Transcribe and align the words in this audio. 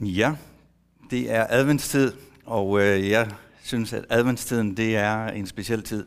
Ja, 0.00 0.32
det 1.10 1.32
er 1.32 1.46
adventstid, 1.48 2.12
og 2.44 2.82
øh, 2.82 3.08
jeg 3.08 3.30
synes, 3.62 3.92
at 3.92 4.04
adventstiden 4.10 4.76
det 4.76 4.96
er 4.96 5.26
en 5.26 5.46
speciel 5.46 5.82
tid. 5.82 6.06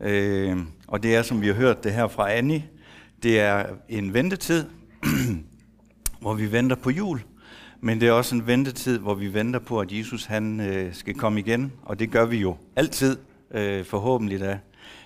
Øh, 0.00 0.56
og 0.86 1.02
det 1.02 1.16
er, 1.16 1.22
som 1.22 1.40
vi 1.40 1.46
har 1.46 1.54
hørt 1.54 1.84
det 1.84 1.92
her 1.92 2.08
fra 2.08 2.32
Annie, 2.32 2.64
det 3.22 3.40
er 3.40 3.66
en 3.88 4.14
ventetid, 4.14 4.64
hvor 6.20 6.34
vi 6.34 6.52
venter 6.52 6.76
på 6.76 6.90
jul, 6.90 7.22
men 7.80 8.00
det 8.00 8.08
er 8.08 8.12
også 8.12 8.34
en 8.34 8.46
ventetid, 8.46 8.98
hvor 8.98 9.14
vi 9.14 9.34
venter 9.34 9.60
på, 9.60 9.80
at 9.80 9.92
Jesus 9.92 10.24
han 10.24 10.60
øh, 10.60 10.94
skal 10.94 11.14
komme 11.14 11.40
igen, 11.40 11.72
og 11.82 11.98
det 11.98 12.10
gør 12.10 12.24
vi 12.24 12.36
jo 12.36 12.56
altid, 12.76 13.16
øh, 13.50 13.84
forhåbentlig 13.84 14.40
da. 14.40 14.58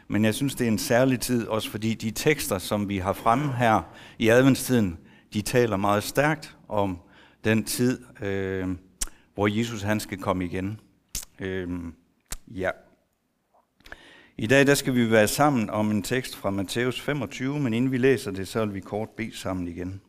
Men 0.08 0.24
jeg 0.24 0.34
synes, 0.34 0.54
det 0.54 0.64
er 0.64 0.70
en 0.70 0.78
særlig 0.78 1.20
tid, 1.20 1.46
også 1.46 1.70
fordi 1.70 1.94
de 1.94 2.10
tekster, 2.10 2.58
som 2.58 2.88
vi 2.88 2.98
har 2.98 3.12
fremme 3.12 3.52
her 3.52 3.82
i 4.18 4.28
adventstiden, 4.28 4.98
de 5.34 5.42
taler 5.42 5.76
meget 5.76 6.02
stærkt 6.02 6.56
om 6.68 6.98
den 7.44 7.64
tid, 7.64 8.22
øh, 8.22 8.68
hvor 9.34 9.46
Jesus 9.46 9.82
han 9.82 10.00
skal 10.00 10.18
komme 10.18 10.44
igen. 10.44 10.80
Øh, 11.38 11.70
ja. 12.46 12.70
I 14.36 14.46
dag 14.46 14.66
der 14.66 14.74
skal 14.74 14.94
vi 14.94 15.10
være 15.10 15.28
sammen 15.28 15.70
om 15.70 15.90
en 15.90 16.02
tekst 16.02 16.36
fra 16.36 16.50
Matthæus 16.50 17.00
25, 17.00 17.60
men 17.60 17.74
inden 17.74 17.92
vi 17.92 17.98
læser 17.98 18.30
det, 18.30 18.48
så 18.48 18.64
vil 18.64 18.74
vi 18.74 18.80
kort 18.80 19.08
bede 19.10 19.36
sammen 19.36 19.68
igen. 19.68 20.00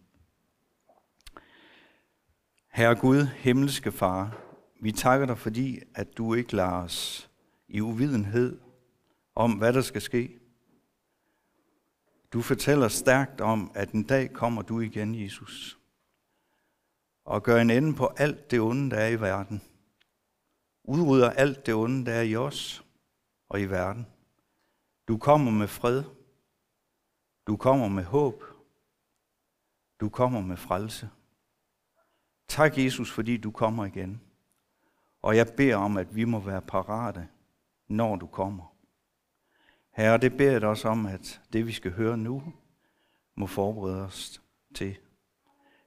Herre 2.72 2.96
Gud, 2.96 3.26
himmelske 3.26 3.92
Far, 3.92 4.38
vi 4.82 4.92
takker 4.92 5.26
dig, 5.26 5.38
fordi 5.38 5.80
at 5.96 6.18
du 6.18 6.34
ikke 6.34 6.56
lader 6.56 6.72
os 6.72 7.30
i 7.68 7.82
uvidenhed 7.82 8.60
om, 9.36 9.52
hvad 9.52 9.74
der 9.74 9.82
skal 9.82 10.02
ske. 10.02 10.40
Du 12.34 12.42
fortæller 12.42 12.88
stærkt 12.88 13.42
om, 13.42 13.72
at 13.76 13.92
en 13.92 14.04
dag 14.04 14.34
kommer 14.34 14.62
du 14.62 14.80
igen, 14.80 15.24
Jesus, 15.24 15.80
og 17.26 17.44
gør 17.44 17.62
en 17.62 17.70
ende 17.70 17.96
på 17.96 18.08
alt 18.18 18.52
det 18.52 18.60
onde, 18.60 18.92
der 18.92 18.98
er 18.98 19.08
i 19.08 19.22
verden. 19.22 19.62
Udrydder 20.84 21.30
alt 21.30 21.66
det 21.66 21.74
onde, 21.74 22.06
der 22.06 22.14
er 22.14 22.22
i 22.22 22.36
os 22.36 22.86
og 23.50 23.62
i 23.62 23.66
verden. 23.66 24.08
Du 25.08 25.18
kommer 25.18 25.52
med 25.52 25.68
fred. 25.68 26.04
Du 27.48 27.58
kommer 27.58 27.88
med 27.88 28.04
håb. 28.04 28.44
Du 30.00 30.10
kommer 30.10 30.42
med 30.42 30.58
frelse. 30.58 31.10
Tak, 32.48 32.78
Jesus, 32.78 33.12
fordi 33.12 33.38
du 33.38 33.52
kommer 33.52 33.86
igen. 33.86 34.22
Og 35.22 35.36
jeg 35.36 35.54
beder 35.58 35.76
om, 35.76 35.98
at 35.98 36.16
vi 36.16 36.26
må 36.26 36.40
være 36.40 36.62
parate, 36.62 37.28
når 37.88 38.16
du 38.16 38.28
kommer. 38.28 38.76
Herre, 39.92 40.18
det 40.18 40.38
beder 40.38 40.52
jeg 40.52 40.62
dig 40.62 40.70
også 40.70 40.88
om, 40.88 41.06
at 41.06 41.42
det 41.54 41.68
vi 41.68 41.72
skal 41.72 41.92
høre 41.92 42.18
nu, 42.18 42.54
må 43.36 43.48
forberede 43.48 44.02
os 44.02 44.42
til. 44.76 44.98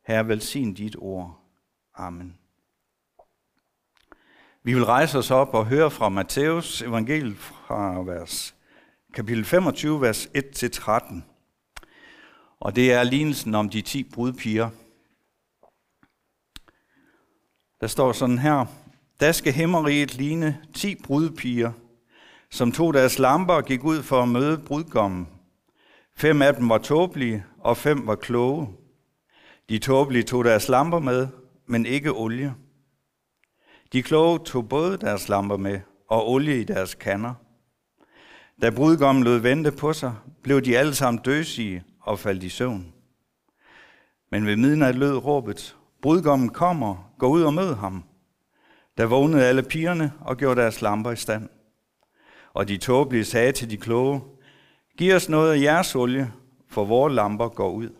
Herre, 0.06 0.28
velsign 0.28 0.74
dit 0.74 0.96
ord. 0.98 1.40
Amen. 1.94 2.38
Vi 4.62 4.74
vil 4.74 4.84
rejse 4.84 5.18
os 5.18 5.30
op 5.30 5.54
og 5.54 5.66
høre 5.66 5.90
fra 5.90 6.08
Matthæus 6.08 6.82
evangeliet 6.82 7.36
fra 7.36 8.02
vers, 8.02 8.54
kapitel 9.14 9.44
25, 9.44 10.00
vers 10.00 10.26
1-13. 10.26 11.20
Og 12.60 12.76
det 12.76 12.92
er 12.92 13.02
lignelsen 13.02 13.54
om 13.54 13.68
de 13.68 13.80
ti 13.80 14.02
brudpiger. 14.02 14.70
Der 17.80 17.86
står 17.86 18.12
sådan 18.12 18.38
her, 18.38 18.66
der 19.20 19.32
skal 19.32 19.52
himmeriget 19.52 20.14
ligne 20.14 20.62
ti 20.74 20.94
brudpiger, 21.04 21.72
som 22.50 22.72
tog 22.72 22.94
deres 22.94 23.18
lamper 23.18 23.54
og 23.54 23.64
gik 23.64 23.84
ud 23.84 24.02
for 24.02 24.22
at 24.22 24.28
møde 24.28 24.58
brudgommen. 24.58 25.28
Fem 26.16 26.42
af 26.42 26.54
dem 26.54 26.68
var 26.68 26.78
tåbelige, 26.78 27.44
og 27.58 27.76
fem 27.76 28.06
var 28.06 28.14
kloge. 28.16 28.85
De 29.68 29.78
tåbelige 29.78 30.22
tog 30.22 30.44
deres 30.44 30.68
lamper 30.68 30.98
med, 30.98 31.28
men 31.66 31.86
ikke 31.86 32.12
olie. 32.12 32.54
De 33.92 34.02
kloge 34.02 34.38
tog 34.38 34.68
både 34.68 34.96
deres 34.96 35.28
lamper 35.28 35.56
med 35.56 35.80
og 36.08 36.30
olie 36.30 36.60
i 36.60 36.64
deres 36.64 36.94
kander. 36.94 37.34
Da 38.62 38.70
brudgommen 38.70 39.24
lod 39.24 39.38
vente 39.38 39.72
på 39.72 39.92
sig, 39.92 40.14
blev 40.42 40.60
de 40.62 40.78
alle 40.78 40.94
sammen 40.94 41.22
døsige 41.22 41.84
og 42.00 42.18
faldt 42.18 42.42
i 42.42 42.48
søvn. 42.48 42.92
Men 44.30 44.46
ved 44.46 44.56
midnat 44.56 44.94
lød 44.94 45.16
råbet, 45.16 45.76
brudgommen 46.02 46.48
kommer, 46.48 47.12
gå 47.18 47.26
ud 47.28 47.42
og 47.42 47.54
mød 47.54 47.74
ham. 47.74 48.04
Da 48.98 49.04
vågnede 49.04 49.44
alle 49.44 49.62
pigerne 49.62 50.12
og 50.20 50.36
gjorde 50.36 50.60
deres 50.60 50.82
lamper 50.82 51.10
i 51.10 51.16
stand. 51.16 51.48
Og 52.54 52.68
de 52.68 52.76
tåbelige 52.76 53.24
sagde 53.24 53.52
til 53.52 53.70
de 53.70 53.76
kloge, 53.76 54.20
giv 54.98 55.14
os 55.14 55.28
noget 55.28 55.52
af 55.52 55.60
jeres 55.60 55.94
olie, 55.94 56.32
for 56.68 56.84
vores 56.84 57.14
lamper 57.14 57.48
går 57.48 57.70
ud. 57.70 57.90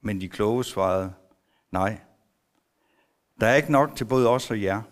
Men 0.00 0.20
de 0.20 0.28
kloge 0.28 0.64
svarede, 0.64 1.12
nej, 1.70 2.00
der 3.40 3.46
er 3.46 3.54
ikke 3.54 3.72
nok 3.72 3.96
til 3.96 4.04
både 4.04 4.28
os 4.28 4.50
og 4.50 4.62
jer. 4.62 4.82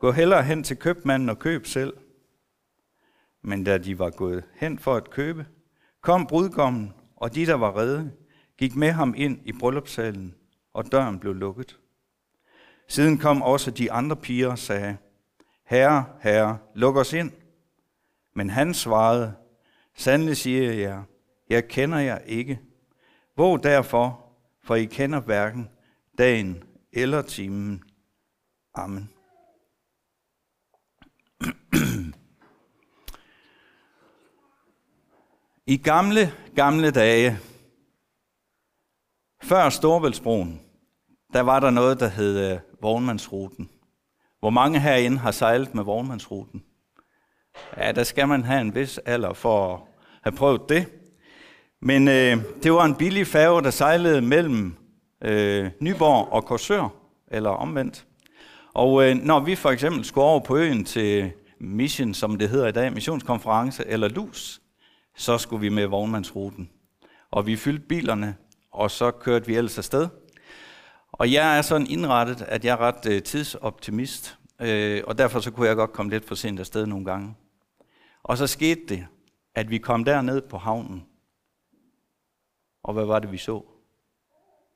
Gå 0.00 0.10
hellere 0.10 0.42
hen 0.42 0.62
til 0.62 0.76
købmanden 0.76 1.28
og 1.28 1.38
køb 1.38 1.66
selv. 1.66 1.96
Men 3.42 3.64
da 3.64 3.78
de 3.78 3.98
var 3.98 4.10
gået 4.10 4.44
hen 4.54 4.78
for 4.78 4.94
at 4.94 5.10
købe, 5.10 5.46
kom 6.00 6.26
brudgommen, 6.26 6.94
og 7.16 7.34
de, 7.34 7.46
der 7.46 7.54
var 7.54 7.76
redde, 7.76 8.12
gik 8.58 8.76
med 8.76 8.90
ham 8.90 9.14
ind 9.16 9.40
i 9.44 9.52
bryllupssalen, 9.52 10.34
og 10.72 10.92
døren 10.92 11.18
blev 11.18 11.34
lukket. 11.34 11.78
Siden 12.88 13.18
kom 13.18 13.42
også 13.42 13.70
de 13.70 13.92
andre 13.92 14.16
piger 14.16 14.48
og 14.48 14.58
sagde, 14.58 14.96
Herre, 15.64 16.04
herre, 16.20 16.58
luk 16.74 16.96
os 16.96 17.12
ind. 17.12 17.32
Men 18.34 18.50
han 18.50 18.74
svarede, 18.74 19.34
Sandelig 19.96 20.36
siger 20.36 20.62
jeg 20.62 20.78
jer, 20.78 21.02
jeg 21.48 21.68
kender 21.68 21.98
jer 21.98 22.18
ikke. 22.18 22.60
Våg 23.36 23.62
derfor, 23.62 24.23
for 24.64 24.74
I 24.74 24.84
kender 24.84 25.20
hverken 25.20 25.68
dagen 26.18 26.62
eller 26.92 27.22
timen. 27.22 27.82
Amen. 28.74 29.10
I 35.66 35.76
gamle, 35.76 36.32
gamle 36.56 36.90
dage, 36.90 37.38
før 39.42 39.68
Storvældsbroen, 39.68 40.60
der 41.32 41.40
var 41.40 41.60
der 41.60 41.70
noget, 41.70 42.00
der 42.00 42.08
hed 42.08 42.52
øh, 42.52 42.60
vognmandsruten. 42.80 43.70
Hvor 44.40 44.50
mange 44.50 44.80
herinde 44.80 45.18
har 45.18 45.30
sejlet 45.30 45.74
med 45.74 45.84
vognmandsruten? 45.84 46.64
Ja, 47.76 47.92
der 47.92 48.04
skal 48.04 48.28
man 48.28 48.44
have 48.44 48.60
en 48.60 48.74
vis 48.74 48.98
alder 48.98 49.32
for 49.32 49.74
at 49.74 49.80
have 50.22 50.36
prøvet 50.36 50.68
det. 50.68 51.03
Men 51.86 52.08
øh, 52.08 52.36
det 52.62 52.72
var 52.72 52.84
en 52.84 52.94
billig 52.94 53.26
færge, 53.26 53.62
der 53.62 53.70
sejlede 53.70 54.22
mellem 54.22 54.74
øh, 55.24 55.70
Nyborg 55.80 56.32
og 56.32 56.44
Korsør, 56.44 56.88
eller 57.28 57.50
omvendt. 57.50 58.06
Og 58.74 59.04
øh, 59.04 59.16
når 59.16 59.40
vi 59.40 59.54
for 59.54 59.70
eksempel 59.70 60.04
skulle 60.04 60.24
over 60.24 60.40
på 60.40 60.56
øen 60.56 60.84
til 60.84 61.32
Mission, 61.60 62.14
som 62.14 62.38
det 62.38 62.48
hedder 62.48 62.66
i 62.66 62.72
dag, 62.72 62.92
missionskonference 62.92 63.86
eller 63.86 64.08
LUS, 64.08 64.60
så 65.16 65.38
skulle 65.38 65.60
vi 65.60 65.68
med 65.68 65.86
vognmandsruten. 65.86 66.70
Og 67.30 67.46
vi 67.46 67.56
fyldte 67.56 67.86
bilerne, 67.86 68.36
og 68.72 68.90
så 68.90 69.10
kørte 69.10 69.46
vi 69.46 69.56
ellers 69.56 69.78
afsted. 69.78 70.08
Og 71.12 71.32
jeg 71.32 71.58
er 71.58 71.62
sådan 71.62 71.86
indrettet, 71.86 72.42
at 72.42 72.64
jeg 72.64 72.72
er 72.72 72.80
ret 72.80 73.06
øh, 73.08 73.22
tidsoptimist, 73.22 74.38
øh, 74.60 75.02
og 75.06 75.18
derfor 75.18 75.40
så 75.40 75.50
kunne 75.50 75.68
jeg 75.68 75.76
godt 75.76 75.92
komme 75.92 76.12
lidt 76.12 76.28
for 76.28 76.34
sent 76.34 76.60
afsted 76.60 76.86
nogle 76.86 77.04
gange. 77.04 77.34
Og 78.22 78.38
så 78.38 78.46
skete 78.46 78.80
det, 78.88 79.06
at 79.54 79.70
vi 79.70 79.78
kom 79.78 80.04
derned 80.04 80.40
på 80.40 80.58
havnen. 80.58 81.04
Og 82.84 82.94
hvad 82.94 83.04
var 83.04 83.18
det, 83.18 83.32
vi 83.32 83.36
så? 83.36 83.62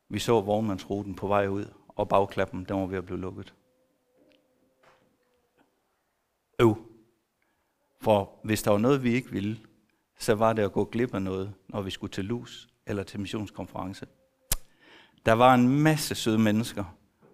Vi 0.08 0.18
så 0.18 0.40
vognmandsruten 0.40 1.14
på 1.14 1.26
vej 1.26 1.46
ud, 1.46 1.64
og 1.88 2.08
bagklappen, 2.08 2.64
den 2.64 2.76
var 2.76 2.86
ved 2.86 2.98
at 2.98 3.04
blive 3.04 3.20
lukket. 3.20 3.54
Øv. 6.60 6.76
For 8.00 8.40
hvis 8.44 8.62
der 8.62 8.70
var 8.70 8.78
noget, 8.78 9.02
vi 9.02 9.14
ikke 9.14 9.30
ville, 9.30 9.58
så 10.18 10.34
var 10.34 10.52
det 10.52 10.62
at 10.62 10.72
gå 10.72 10.84
glip 10.84 11.14
af 11.14 11.22
noget, 11.22 11.54
når 11.68 11.82
vi 11.82 11.90
skulle 11.90 12.10
til 12.10 12.24
lus 12.24 12.68
eller 12.86 13.02
til 13.02 13.20
missionskonference. 13.20 14.06
Der 15.26 15.32
var 15.32 15.54
en 15.54 15.68
masse 15.82 16.14
søde 16.14 16.38
mennesker, 16.38 16.84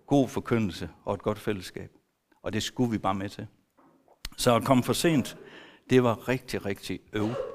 god 0.06 0.29
forkyndelse 0.29 0.91
og 1.05 1.15
et 1.15 1.23
godt 1.23 1.38
fællesskab. 1.38 1.91
Og 2.43 2.53
det 2.53 2.62
skulle 2.62 2.91
vi 2.91 2.99
bare 2.99 3.15
med 3.15 3.29
til. 3.29 3.47
Så 4.37 4.56
at 4.56 4.65
komme 4.65 4.82
for 4.82 4.93
sent, 4.93 5.38
det 5.91 6.03
var 6.03 6.29
rigtig, 6.29 6.65
rigtig 6.65 7.00
øv. 7.12 7.54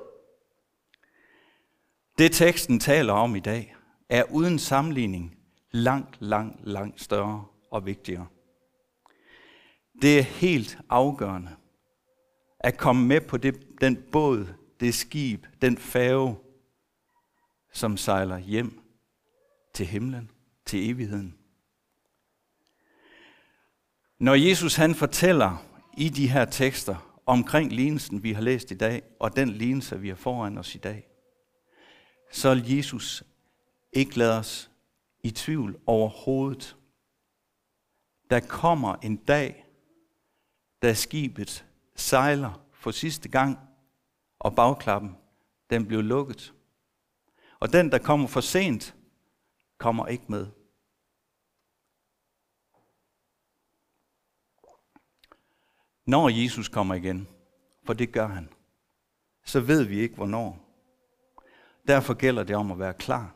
Det 2.19 2.31
teksten 2.31 2.79
taler 2.79 3.13
om 3.13 3.35
i 3.35 3.39
dag, 3.39 3.75
er 4.09 4.23
uden 4.23 4.59
sammenligning 4.59 5.37
langt, 5.71 6.17
langt, 6.19 6.67
langt 6.67 7.01
større 7.01 7.45
og 7.71 7.85
vigtigere. 7.85 8.27
Det 10.01 10.19
er 10.19 10.23
helt 10.23 10.79
afgørende 10.89 11.55
at 12.59 12.77
komme 12.77 13.07
med 13.07 13.21
på 13.21 13.37
det, 13.37 13.81
den 13.81 13.97
båd, 14.11 14.47
det 14.79 14.93
skib, 14.93 15.45
den 15.61 15.77
færge, 15.77 16.35
som 17.73 17.97
sejler 17.97 18.37
hjem 18.37 18.81
til 19.73 19.85
himlen, 19.85 20.29
til 20.65 20.89
evigheden. 20.89 21.35
Når 24.19 24.35
Jesus 24.35 24.75
han 24.75 24.95
fortæller 24.95 25.65
i 25.97 26.09
de 26.09 26.29
her 26.29 26.45
tekster 26.45 27.21
omkring 27.25 27.73
lignelsen, 27.73 28.23
vi 28.23 28.33
har 28.33 28.41
læst 28.41 28.71
i 28.71 28.77
dag, 28.77 29.03
og 29.19 29.35
den 29.35 29.49
lignelse, 29.49 29.99
vi 29.99 30.09
har 30.09 30.15
foran 30.15 30.57
os 30.57 30.75
i 30.75 30.77
dag, 30.77 31.08
så 32.31 32.55
vil 32.55 32.75
Jesus 32.75 33.23
ikke 33.93 34.17
lade 34.17 34.39
os 34.39 34.71
i 35.23 35.31
tvivl 35.31 35.79
overhovedet. 35.85 36.75
der 38.29 38.39
kommer 38.39 38.95
en 38.95 39.17
dag, 39.17 39.65
da 40.81 40.93
skibet 40.93 41.65
sejler 41.95 42.65
for 42.73 42.91
sidste 42.91 43.29
gang, 43.29 43.59
og 44.39 44.55
bagklappen, 44.55 45.17
den 45.69 45.87
bliver 45.87 46.01
lukket. 46.01 46.53
Og 47.59 47.73
den, 47.73 47.91
der 47.91 47.97
kommer 47.97 48.27
for 48.27 48.41
sent, 48.41 48.95
kommer 49.77 50.07
ikke 50.07 50.25
med. 50.27 50.47
Når 56.05 56.29
Jesus 56.29 56.69
kommer 56.69 56.95
igen, 56.95 57.27
for 57.83 57.93
det 57.93 58.11
gør 58.11 58.27
han, 58.27 58.49
så 59.45 59.59
ved 59.59 59.83
vi 59.83 59.99
ikke, 59.99 60.15
hvornår. 60.15 60.68
Derfor 61.89 62.13
gælder 62.13 62.43
det 62.43 62.55
om 62.55 62.71
at 62.71 62.79
være 62.79 62.93
klar. 62.93 63.35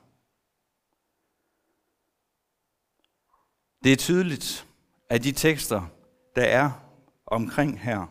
Det 3.84 3.92
er 3.92 3.96
tydeligt, 3.96 4.68
at 5.10 5.24
de 5.24 5.32
tekster, 5.32 5.88
der 6.36 6.44
er 6.44 6.72
omkring 7.26 7.80
her, 7.80 8.06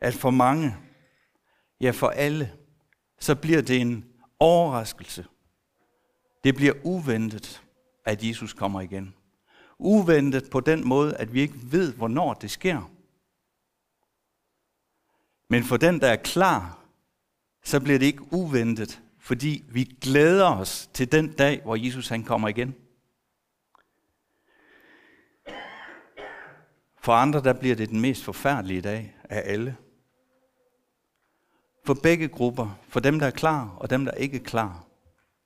at 0.00 0.14
for 0.14 0.30
mange, 0.30 0.76
ja 1.80 1.90
for 1.90 2.08
alle, 2.08 2.52
så 3.18 3.34
bliver 3.34 3.62
det 3.62 3.80
en 3.80 4.04
overraskelse. 4.38 5.26
Det 6.44 6.54
bliver 6.54 6.74
uventet, 6.84 7.62
at 8.04 8.22
Jesus 8.22 8.52
kommer 8.52 8.80
igen. 8.80 9.14
Uventet 9.78 10.50
på 10.50 10.60
den 10.60 10.88
måde, 10.88 11.16
at 11.16 11.32
vi 11.34 11.40
ikke 11.40 11.58
ved, 11.62 11.94
hvornår 11.94 12.34
det 12.34 12.50
sker. 12.50 12.90
Men 15.48 15.64
for 15.64 15.76
den, 15.76 16.00
der 16.00 16.08
er 16.08 16.16
klar, 16.16 16.85
så 17.66 17.80
bliver 17.80 17.98
det 17.98 18.06
ikke 18.06 18.32
uventet, 18.32 19.02
fordi 19.18 19.64
vi 19.68 19.84
glæder 19.84 20.50
os 20.50 20.90
til 20.94 21.12
den 21.12 21.32
dag, 21.32 21.62
hvor 21.62 21.76
Jesus 21.76 22.08
han 22.08 22.24
kommer 22.24 22.48
igen. 22.48 22.74
For 27.00 27.12
andre, 27.12 27.42
der 27.42 27.52
bliver 27.52 27.76
det 27.76 27.88
den 27.88 28.00
mest 28.00 28.24
forfærdelige 28.24 28.80
dag 28.80 29.16
af 29.24 29.42
alle. 29.44 29.76
For 31.84 31.94
begge 31.94 32.28
grupper, 32.28 32.78
for 32.88 33.00
dem, 33.00 33.18
der 33.18 33.26
er 33.26 33.30
klar, 33.30 33.76
og 33.76 33.90
dem, 33.90 34.04
der 34.04 34.12
ikke 34.12 34.36
er 34.36 34.44
klar, 34.44 34.86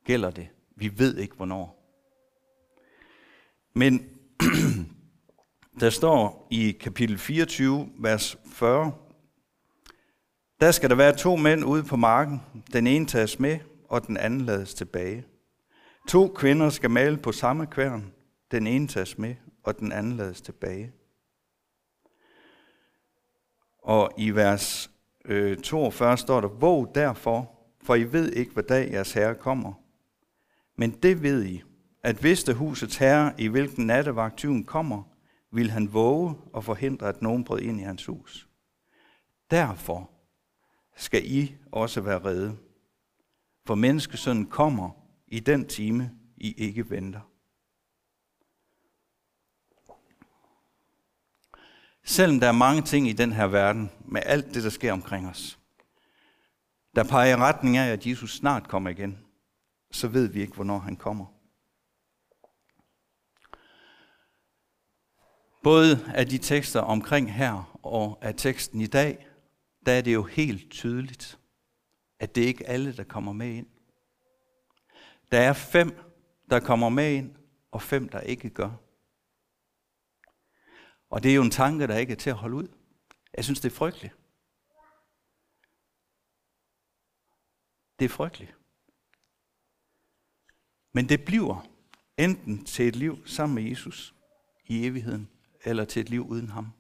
gælder 0.04 0.30
det. 0.30 0.48
Vi 0.76 0.98
ved 0.98 1.16
ikke, 1.16 1.36
hvornår. 1.36 1.94
Men 3.74 4.08
der 5.80 5.90
står 5.90 6.48
i 6.50 6.70
kapitel 6.70 7.18
24, 7.18 7.90
vers 7.98 8.36
40, 8.46 8.92
der 10.60 10.70
skal 10.70 10.90
der 10.90 10.96
være 10.96 11.16
to 11.16 11.36
mænd 11.36 11.64
ude 11.64 11.82
på 11.82 11.96
marken. 11.96 12.42
Den 12.72 12.86
ene 12.86 13.06
tages 13.06 13.38
med, 13.38 13.58
og 13.88 14.06
den 14.06 14.16
anden 14.16 14.40
lades 14.40 14.74
tilbage. 14.74 15.24
To 16.08 16.28
kvinder 16.28 16.70
skal 16.70 16.90
male 16.90 17.16
på 17.16 17.32
samme 17.32 17.66
kværn. 17.66 18.12
Den 18.50 18.66
ene 18.66 18.88
tages 18.88 19.18
med, 19.18 19.34
og 19.64 19.78
den 19.78 19.92
anden 19.92 20.12
lades 20.12 20.40
tilbage. 20.40 20.92
Og 23.82 24.10
i 24.18 24.30
vers 24.30 24.90
øh, 25.24 25.58
42 25.58 26.16
står 26.16 26.40
der, 26.40 26.48
Våg 26.48 26.94
derfor, 26.94 27.50
for 27.82 27.94
I 27.94 28.12
ved 28.12 28.32
ikke, 28.32 28.52
hvad 28.52 28.62
dag 28.62 28.92
jeres 28.92 29.12
herre 29.12 29.34
kommer. 29.34 29.72
Men 30.76 30.90
det 30.90 31.22
ved 31.22 31.44
I, 31.44 31.62
at 32.02 32.16
hvis 32.16 32.44
det 32.44 32.54
husets 32.54 32.96
herre, 32.96 33.32
i 33.38 33.46
hvilken 33.46 33.86
nattevagt 33.86 34.36
tyven 34.36 34.64
kommer, 34.64 35.02
vil 35.52 35.70
han 35.70 35.92
våge 35.92 36.34
og 36.52 36.64
forhindre, 36.64 37.08
at 37.08 37.22
nogen 37.22 37.44
brød 37.44 37.60
ind 37.60 37.80
i 37.80 37.84
hans 37.84 38.06
hus. 38.06 38.48
Derfor 39.50 40.10
skal 40.96 41.32
I 41.32 41.56
også 41.72 42.00
være 42.00 42.24
redde. 42.24 42.58
For 43.66 43.74
menneskesønnen 43.74 44.46
kommer 44.46 44.90
i 45.26 45.40
den 45.40 45.68
time, 45.68 46.18
I 46.36 46.52
ikke 46.52 46.90
venter. 46.90 47.20
Selvom 52.04 52.40
der 52.40 52.48
er 52.48 52.52
mange 52.52 52.82
ting 52.82 53.08
i 53.08 53.12
den 53.12 53.32
her 53.32 53.46
verden, 53.46 53.90
med 54.04 54.22
alt 54.24 54.54
det, 54.54 54.62
der 54.62 54.70
sker 54.70 54.92
omkring 54.92 55.28
os, 55.28 55.58
der 56.96 57.04
peger 57.04 57.36
i 57.36 57.40
retning 57.40 57.76
af, 57.76 57.92
at 57.92 58.06
Jesus 58.06 58.36
snart 58.36 58.68
kommer 58.68 58.90
igen, 58.90 59.18
så 59.90 60.08
ved 60.08 60.26
vi 60.28 60.40
ikke, 60.40 60.54
hvornår 60.54 60.78
han 60.78 60.96
kommer. 60.96 61.26
Både 65.62 66.12
af 66.14 66.26
de 66.26 66.38
tekster 66.38 66.80
omkring 66.80 67.34
her 67.34 67.78
og 67.82 68.18
af 68.22 68.34
teksten 68.36 68.80
i 68.80 68.86
dag, 68.86 69.26
der 69.86 69.92
er 69.92 70.00
det 70.00 70.14
jo 70.14 70.22
helt 70.22 70.70
tydeligt, 70.70 71.38
at 72.18 72.34
det 72.34 72.42
ikke 72.42 72.64
er 72.64 72.72
alle, 72.72 72.96
der 72.96 73.04
kommer 73.04 73.32
med 73.32 73.54
ind. 73.54 73.66
Der 75.32 75.40
er 75.40 75.52
fem, 75.52 75.94
der 76.50 76.60
kommer 76.60 76.88
med 76.88 77.14
ind, 77.14 77.36
og 77.70 77.82
fem, 77.82 78.08
der 78.08 78.20
ikke 78.20 78.50
gør. 78.50 78.70
Og 81.10 81.22
det 81.22 81.30
er 81.30 81.34
jo 81.34 81.42
en 81.42 81.50
tanke, 81.50 81.86
der 81.86 81.96
ikke 81.96 82.12
er 82.12 82.16
til 82.16 82.30
at 82.30 82.36
holde 82.36 82.56
ud. 82.56 82.68
Jeg 83.34 83.44
synes, 83.44 83.60
det 83.60 83.72
er 83.72 83.76
frygteligt. 83.76 84.14
Det 87.98 88.04
er 88.04 88.08
frygteligt. 88.08 88.56
Men 90.92 91.08
det 91.08 91.24
bliver 91.24 91.66
enten 92.18 92.64
til 92.64 92.88
et 92.88 92.96
liv 92.96 93.26
sammen 93.26 93.54
med 93.54 93.70
Jesus 93.70 94.14
i 94.64 94.86
evigheden, 94.86 95.30
eller 95.64 95.84
til 95.84 96.00
et 96.00 96.10
liv 96.10 96.26
uden 96.26 96.48
ham. 96.50 96.72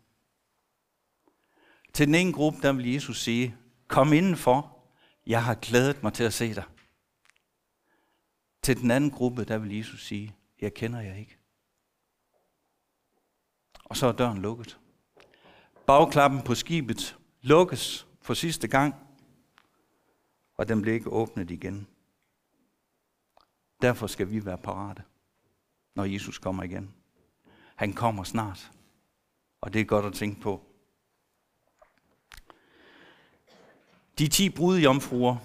Til 1.92 2.06
den 2.06 2.14
ene 2.14 2.32
gruppe, 2.32 2.62
der 2.62 2.72
vil 2.72 2.92
Jesus 2.92 3.22
sige, 3.22 3.56
kom 3.88 4.12
indenfor, 4.12 4.76
jeg 5.26 5.44
har 5.44 5.54
glædet 5.54 6.02
mig 6.02 6.12
til 6.12 6.24
at 6.24 6.32
se 6.32 6.54
dig. 6.54 6.64
Til 8.62 8.80
den 8.80 8.90
anden 8.90 9.10
gruppe, 9.10 9.44
der 9.44 9.58
vil 9.58 9.76
Jesus 9.76 10.06
sige, 10.06 10.34
jeg 10.60 10.74
kender 10.74 11.00
jer 11.00 11.14
ikke. 11.14 11.38
Og 13.84 13.96
så 13.96 14.06
er 14.06 14.12
døren 14.12 14.38
lukket. 14.38 14.78
Bagklappen 15.86 16.42
på 16.42 16.54
skibet 16.54 17.18
lukkes 17.42 18.06
for 18.22 18.34
sidste 18.34 18.68
gang, 18.68 18.94
og 20.54 20.68
den 20.68 20.82
bliver 20.82 20.94
ikke 20.94 21.10
åbnet 21.10 21.50
igen. 21.50 21.86
Derfor 23.82 24.06
skal 24.06 24.30
vi 24.30 24.44
være 24.44 24.58
parate, 24.58 25.02
når 25.94 26.04
Jesus 26.04 26.38
kommer 26.38 26.62
igen. 26.62 26.94
Han 27.76 27.92
kommer 27.92 28.24
snart, 28.24 28.72
og 29.60 29.72
det 29.72 29.80
er 29.80 29.84
godt 29.84 30.06
at 30.06 30.12
tænke 30.12 30.40
på. 30.40 30.69
De 34.20 34.28
ti 34.28 34.50
brudjomfruer, 34.50 35.36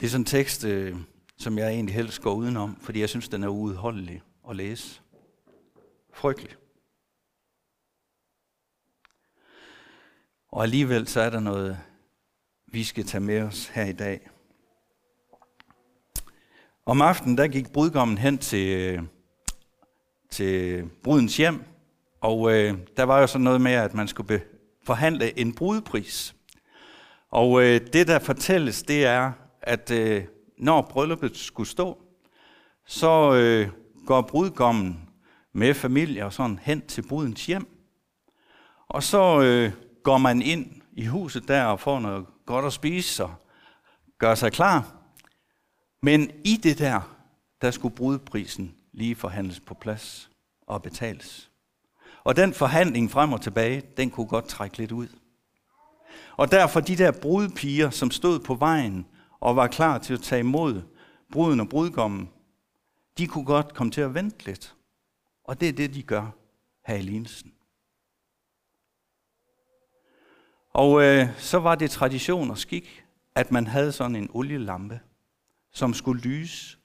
det 0.00 0.06
er 0.06 0.10
sådan 0.10 0.20
en 0.20 0.24
tekst, 0.24 0.64
øh, 0.64 0.96
som 1.36 1.58
jeg 1.58 1.68
egentlig 1.70 1.94
helst 1.94 2.22
går 2.22 2.34
udenom, 2.34 2.76
fordi 2.80 3.00
jeg 3.00 3.08
synes, 3.08 3.28
den 3.28 3.42
er 3.42 3.48
uudholdelig 3.48 4.22
at 4.50 4.56
læse. 4.56 5.00
Frygtelig. 6.14 6.56
Og 10.48 10.62
alligevel 10.62 11.08
så 11.08 11.20
er 11.20 11.30
der 11.30 11.40
noget, 11.40 11.78
vi 12.66 12.84
skal 12.84 13.06
tage 13.06 13.20
med 13.20 13.42
os 13.42 13.66
her 13.66 13.84
i 13.84 13.92
dag. 13.92 14.30
Om 16.86 17.02
aftenen, 17.02 17.38
der 17.38 17.48
gik 17.48 17.72
brudgommen 17.72 18.18
hen 18.18 18.38
til, 18.38 18.68
øh, 18.68 19.02
til 20.30 20.84
brudens 21.02 21.36
hjem, 21.36 21.64
og 22.20 22.52
øh, 22.52 22.78
der 22.96 23.02
var 23.02 23.20
jo 23.20 23.26
sådan 23.26 23.44
noget 23.44 23.60
med, 23.60 23.72
at 23.72 23.94
man 23.94 24.08
skulle 24.08 24.28
be, 24.28 24.57
forhandle 24.88 25.38
en 25.38 25.54
brudpris. 25.54 26.34
Og 27.30 27.62
øh, 27.62 27.80
det, 27.92 28.06
der 28.06 28.18
fortælles, 28.18 28.82
det 28.82 29.04
er, 29.04 29.32
at 29.62 29.90
øh, 29.90 30.24
når 30.58 30.82
brylluppet 30.82 31.36
skulle 31.36 31.68
stå, 31.68 32.02
så 32.86 33.34
øh, 33.34 33.68
går 34.06 34.22
brudgommen 34.22 35.08
med 35.52 35.74
familie 35.74 36.24
og 36.24 36.32
sådan 36.32 36.58
hen 36.62 36.80
til 36.86 37.02
brudens 37.08 37.46
hjem. 37.46 37.66
Og 38.88 39.02
så 39.02 39.40
øh, 39.40 39.72
går 40.02 40.18
man 40.18 40.42
ind 40.42 40.82
i 40.92 41.06
huset 41.06 41.48
der 41.48 41.64
og 41.64 41.80
får 41.80 42.00
noget 42.00 42.26
godt 42.46 42.64
at 42.64 42.72
spise 42.72 43.24
og 43.24 43.34
gør 44.18 44.34
sig 44.34 44.52
klar. 44.52 44.94
Men 46.02 46.30
i 46.44 46.56
det 46.62 46.78
der, 46.78 47.16
der 47.62 47.70
skulle 47.70 47.96
brudprisen 47.96 48.74
lige 48.92 49.14
forhandles 49.14 49.60
på 49.60 49.74
plads 49.74 50.30
og 50.66 50.82
betales. 50.82 51.50
Og 52.28 52.36
den 52.36 52.54
forhandling 52.54 53.10
frem 53.10 53.32
og 53.32 53.40
tilbage, 53.40 53.82
den 53.96 54.10
kunne 54.10 54.26
godt 54.26 54.48
trække 54.48 54.78
lidt 54.78 54.92
ud. 54.92 55.08
Og 56.36 56.50
derfor 56.50 56.80
de 56.80 56.96
der 56.96 57.12
brudpiger, 57.22 57.90
som 57.90 58.10
stod 58.10 58.40
på 58.40 58.54
vejen 58.54 59.06
og 59.40 59.56
var 59.56 59.66
klar 59.66 59.98
til 59.98 60.14
at 60.14 60.20
tage 60.20 60.40
imod 60.40 60.82
bruden 61.32 61.60
og 61.60 61.68
brudgommen, 61.68 62.30
de 63.18 63.26
kunne 63.26 63.44
godt 63.44 63.74
komme 63.74 63.90
til 63.90 64.00
at 64.00 64.14
vente 64.14 64.44
lidt. 64.44 64.74
Og 65.44 65.60
det 65.60 65.68
er 65.68 65.72
det, 65.72 65.94
de 65.94 66.02
gør 66.02 66.30
her 66.86 66.94
i 66.94 67.02
Linsen. 67.02 67.52
Og 70.72 71.02
øh, 71.02 71.28
så 71.38 71.58
var 71.58 71.74
det 71.74 71.90
tradition 71.90 72.50
og 72.50 72.58
skik, 72.58 73.04
at 73.34 73.52
man 73.52 73.66
havde 73.66 73.92
sådan 73.92 74.16
en 74.16 74.30
olielampe, 74.32 75.00
som 75.72 75.94
skulle 75.94 76.22
lyse, 76.22 76.78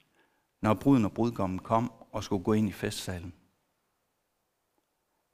når 0.61 0.73
bruden 0.73 1.05
og 1.05 1.11
brudgommen 1.11 1.59
kom 1.59 1.91
og 2.11 2.23
skulle 2.23 2.43
gå 2.43 2.53
ind 2.53 2.69
i 2.69 2.71
festsalen. 2.71 3.33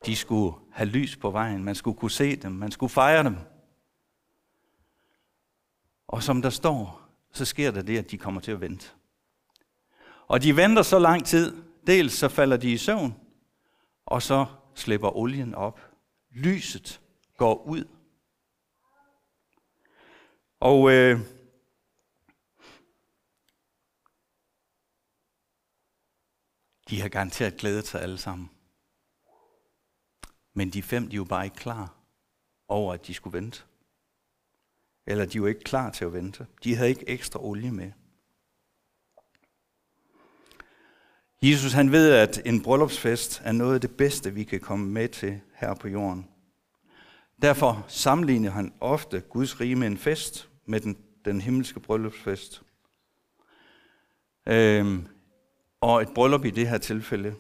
De 0.05 0.15
skulle 0.15 0.55
have 0.71 0.89
lys 0.89 1.17
på 1.17 1.31
vejen, 1.31 1.63
man 1.63 1.75
skulle 1.75 1.97
kunne 1.97 2.11
se 2.11 2.35
dem, 2.35 2.51
man 2.51 2.71
skulle 2.71 2.89
fejre 2.89 3.23
dem. 3.23 3.35
Og 6.07 6.23
som 6.23 6.41
der 6.41 6.49
står, 6.49 7.01
så 7.31 7.45
sker 7.45 7.71
der 7.71 7.81
det, 7.81 7.97
at 7.97 8.11
de 8.11 8.17
kommer 8.17 8.41
til 8.41 8.51
at 8.51 8.61
vente. 8.61 8.89
Og 10.27 10.43
de 10.43 10.55
venter 10.55 10.81
så 10.81 10.99
lang 10.99 11.25
tid, 11.25 11.69
Dels 11.89 12.13
så 12.13 12.29
falder 12.29 12.57
de 12.57 12.71
i 12.71 12.77
søvn, 12.77 13.15
og 14.05 14.21
så 14.21 14.45
slipper 14.75 15.17
olien 15.17 15.55
op. 15.55 15.79
Lyset 16.29 17.01
går 17.37 17.63
ud. 17.63 17.85
Og 20.59 20.91
øh, 20.91 21.19
de 26.89 27.01
har 27.01 27.09
garanteret 27.09 27.57
glædet 27.57 27.87
sig 27.87 28.01
alle 28.01 28.17
sammen. 28.17 28.49
Men 30.59 30.69
de 30.69 30.83
fem, 30.83 31.07
de 31.07 31.13
er 31.13 31.17
jo 31.17 31.23
bare 31.23 31.45
ikke 31.45 31.55
klar 31.55 31.95
over, 32.67 32.93
at 32.93 33.07
de 33.07 33.13
skulle 33.13 33.37
vente. 33.37 33.63
Eller 35.07 35.25
de 35.25 35.41
var 35.41 35.47
ikke 35.47 35.63
klar 35.63 35.89
til 35.89 36.05
at 36.05 36.13
vente. 36.13 36.47
De 36.63 36.75
havde 36.75 36.89
ikke 36.89 37.09
ekstra 37.09 37.43
olie 37.43 37.71
med. 37.71 37.91
Jesus 41.41 41.73
han 41.73 41.91
ved, 41.91 42.11
at 42.11 42.41
en 42.45 42.63
bryllupsfest 42.63 43.41
er 43.43 43.51
noget 43.51 43.75
af 43.75 43.81
det 43.81 43.97
bedste, 43.97 44.33
vi 44.33 44.43
kan 44.43 44.59
komme 44.59 44.87
med 44.87 45.09
til 45.09 45.41
her 45.53 45.73
på 45.73 45.87
jorden. 45.87 46.27
Derfor 47.41 47.85
sammenligner 47.87 48.51
han 48.51 48.73
ofte 48.79 49.19
Guds 49.19 49.61
rige 49.61 49.75
med 49.75 49.87
en 49.87 49.97
fest, 49.97 50.49
med 50.65 50.79
den, 50.79 50.97
den 51.25 51.41
himmelske 51.41 51.79
bryllupsfest. 51.79 52.63
Øhm, 54.47 55.07
og 55.81 56.01
et 56.01 56.09
bryllup 56.15 56.45
i 56.45 56.49
det 56.49 56.67
her 56.67 56.77
tilfælde. 56.77 57.35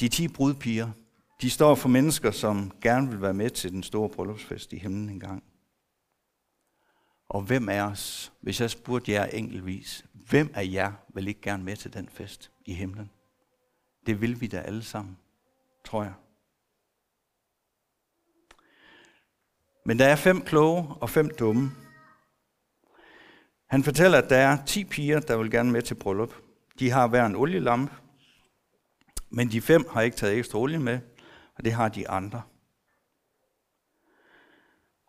De 0.00 0.08
ti 0.08 0.28
brudpiger, 0.28 0.90
de 1.40 1.50
står 1.50 1.74
for 1.74 1.88
mennesker, 1.88 2.30
som 2.30 2.72
gerne 2.82 3.08
vil 3.08 3.22
være 3.22 3.34
med 3.34 3.50
til 3.50 3.72
den 3.72 3.82
store 3.82 4.08
bryllupsfest 4.08 4.72
i 4.72 4.78
himlen 4.78 5.10
engang. 5.10 5.44
Og 7.28 7.42
hvem 7.42 7.68
af 7.68 7.80
os, 7.80 8.32
hvis 8.40 8.60
jeg 8.60 8.70
spurgte 8.70 9.12
jer 9.12 9.24
enkeltvis, 9.24 10.04
hvem 10.12 10.50
af 10.54 10.68
jer 10.72 10.92
vil 11.14 11.28
ikke 11.28 11.40
gerne 11.40 11.64
med 11.64 11.76
til 11.76 11.92
den 11.92 12.08
fest 12.08 12.50
i 12.64 12.74
himlen? 12.74 13.10
Det 14.06 14.20
vil 14.20 14.40
vi 14.40 14.46
da 14.46 14.60
alle 14.60 14.82
sammen, 14.82 15.18
tror 15.84 16.02
jeg. 16.02 16.14
Men 19.86 19.98
der 19.98 20.06
er 20.06 20.16
fem 20.16 20.40
kloge 20.40 20.88
og 21.00 21.10
fem 21.10 21.30
dumme. 21.38 21.70
Han 23.66 23.84
fortæller, 23.84 24.18
at 24.18 24.30
der 24.30 24.36
er 24.36 24.64
ti 24.64 24.84
piger, 24.84 25.20
der 25.20 25.36
vil 25.36 25.50
gerne 25.50 25.72
med 25.72 25.82
til 25.82 25.94
bryllup. 25.94 26.34
De 26.78 26.90
har 26.90 27.06
hver 27.06 27.26
en 27.26 27.36
olielampe, 27.36 27.94
men 29.34 29.50
de 29.50 29.60
fem 29.60 29.86
har 29.90 30.00
ikke 30.00 30.16
taget 30.16 30.38
ekstra 30.38 30.58
olie 30.58 30.78
med, 30.78 31.00
og 31.54 31.64
det 31.64 31.72
har 31.72 31.88
de 31.88 32.08
andre. 32.08 32.42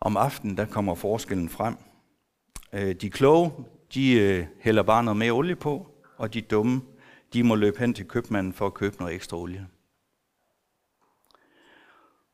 Om 0.02 0.18
aftenen, 0.18 0.58
der 0.58 0.66
kommer 0.66 0.96
forskellen 0.96 1.50
frem. 1.50 1.78
Øh, 2.74 2.96
de 2.96 3.10
kloge, 3.10 3.52
de 3.94 4.12
øh, 4.14 4.48
hælder 4.60 4.84
bare 4.84 5.04
noget 5.04 5.18
mere 5.18 5.32
olie 5.32 5.56
på, 5.56 5.88
og 6.18 6.34
de 6.34 6.42
dumme, 6.42 6.82
de 7.34 7.44
må 7.44 7.56
løbe 7.56 7.80
hen 7.80 7.94
til 7.94 8.08
købmanden 8.08 8.54
for 8.54 8.66
at 8.66 8.74
købe 8.74 8.96
noget 9.00 9.16
ekstra 9.16 9.38
olie. 9.38 9.68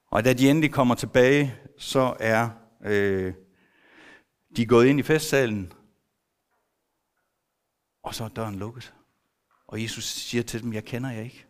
Og 0.08 0.26
da 0.26 0.34
de 0.34 0.50
endelig 0.50 0.72
kommer 0.72 0.96
tilbage, 0.96 1.56
så 1.78 2.18
er 2.20 2.50
øh, 2.84 3.34
de 4.56 4.66
gået 4.66 4.88
ind 4.88 5.00
i 5.00 5.04
festsalen, 5.04 5.74
og 8.04 8.16
så 8.16 8.24
er 8.24 8.28
døren 8.28 8.56
lukket. 8.56 8.94
Og 9.68 9.84
Jesus 9.84 10.04
siger 10.04 10.44
til 10.44 10.64
dem, 10.64 10.74
jeg 10.74 10.86
kender 10.86 11.12
jer 11.12 11.22
ikke. 11.22 11.46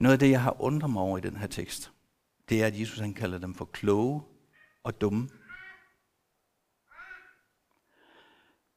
Noget 0.00 0.12
af 0.12 0.18
det, 0.18 0.30
jeg 0.30 0.42
har 0.42 0.62
undret 0.62 0.90
mig 0.90 1.02
over 1.02 1.18
i 1.18 1.20
den 1.20 1.36
her 1.36 1.46
tekst, 1.46 1.92
det 2.48 2.62
er, 2.62 2.66
at 2.66 2.80
Jesus 2.80 2.98
han 2.98 3.14
kalder 3.14 3.38
dem 3.38 3.54
for 3.54 3.64
kloge 3.64 4.22
og 4.84 5.00
dumme. 5.00 5.28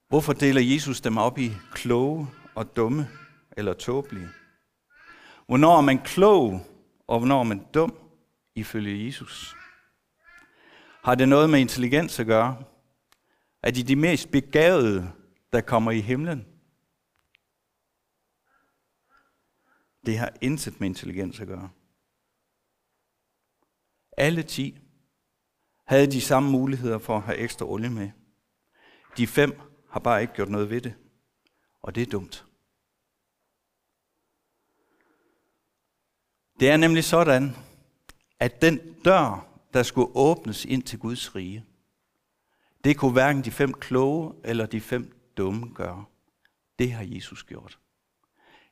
Hvorfor 0.08 0.34
deler 0.34 0.62
Jesus 0.62 1.02
dem 1.02 1.18
op 1.18 1.38
i 1.38 1.52
kloge 1.72 2.28
og 2.56 2.76
dumme 2.76 3.08
eller 3.58 3.74
tåbelige? 3.74 4.30
Hvornår 5.48 5.78
er 5.78 5.82
man 5.82 6.00
klog, 6.00 6.62
og 7.08 7.20
hvornår 7.20 7.40
er 7.40 7.44
man 7.44 7.66
dum 7.74 7.94
ifølge 8.56 9.06
Jesus? 9.06 9.56
Har 11.04 11.16
det 11.16 11.30
noget 11.30 11.50
med 11.50 11.60
intelligens 11.60 12.20
at 12.20 12.26
gøre? 12.26 12.64
Er 13.64 13.72
de 13.72 13.84
de 13.84 13.96
mest 13.96 14.32
begavede, 14.32 15.12
der 15.54 15.62
kommer 15.62 15.92
i 15.92 16.00
himlen? 16.00 16.46
Det 20.06 20.18
har 20.18 20.34
intet 20.42 20.80
med 20.80 20.88
intelligens 20.90 21.40
at 21.40 21.48
gøre. 21.48 21.70
Alle 24.18 24.44
ti 24.44 24.80
havde 25.86 26.12
de 26.12 26.22
samme 26.22 26.52
muligheder 26.52 26.98
for 26.98 27.18
at 27.18 27.24
have 27.24 27.38
ekstra 27.38 27.66
olie 27.66 27.90
med. 27.90 28.12
De 29.18 29.28
fem 29.28 29.60
har 29.90 30.00
bare 30.00 30.22
ikke 30.22 30.34
gjort 30.34 30.50
noget 30.50 30.70
ved 30.70 30.82
det. 30.82 30.96
Og 31.82 31.96
det 31.96 32.04
er 32.04 32.12
dumt. 32.12 32.46
Det 36.60 36.70
er 36.70 36.78
nemlig 36.78 37.04
sådan, 37.04 37.56
at 38.40 38.62
den 38.62 38.94
dør, 39.06 39.48
der 39.74 39.84
skulle 39.84 40.16
åbnes 40.16 40.66
ind 40.66 40.84
til 40.84 41.00
Guds 41.00 41.36
rige, 41.36 41.66
det 42.84 42.98
kunne 42.98 43.12
hverken 43.12 43.44
de 43.44 43.52
fem 43.52 43.74
kloge 43.74 44.34
eller 44.44 44.66
de 44.66 44.82
fem 44.82 45.32
dumme 45.38 45.74
gøre. 45.74 46.06
Det 46.80 46.92
har 46.92 47.04
Jesus 47.04 47.44
gjort. 47.44 47.80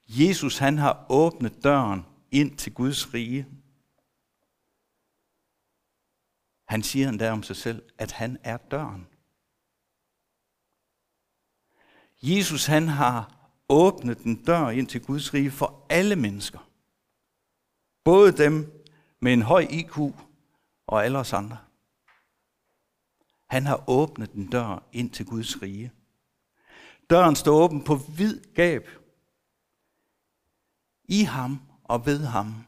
Jesus 0.08 0.58
han 0.58 0.78
har 0.78 1.06
åbnet 1.10 1.64
døren 1.64 2.06
ind 2.32 2.58
til 2.58 2.74
Guds 2.74 3.14
rige. 3.14 3.48
Han 6.66 6.84
siger 6.84 7.10
endda 7.10 7.32
om 7.32 7.44
sig 7.44 7.56
selv, 7.56 7.84
at 7.98 8.12
han 8.12 8.38
er 8.44 8.58
døren. 8.58 9.08
Jesus 12.22 12.66
han 12.66 12.88
har 12.88 13.50
åbnet 13.70 14.24
den 14.24 14.44
dør 14.44 14.70
ind 14.70 14.88
til 14.88 15.06
Guds 15.06 15.34
rige 15.34 15.52
for 15.52 15.86
alle 15.90 16.16
mennesker. 16.16 16.70
Både 18.04 18.32
dem 18.32 18.84
med 19.20 19.34
en 19.34 19.42
høj 19.42 19.68
IQ 19.70 19.98
og 20.88 21.06
alle 21.06 21.18
os 21.18 21.34
andre. 21.34 21.58
Han 23.48 23.66
har 23.66 23.90
åbnet 23.90 24.34
den 24.34 24.48
dør 24.50 24.84
ind 24.94 25.12
til 25.12 25.26
Guds 25.26 25.62
rige. 25.62 25.92
Døren 27.10 27.36
står 27.36 27.56
åben 27.56 27.84
på 27.84 27.96
vid 27.96 28.42
gab. 28.56 28.90
I 31.08 31.24
ham 31.24 31.62
og 31.84 32.06
ved 32.06 32.26
ham 32.26 32.66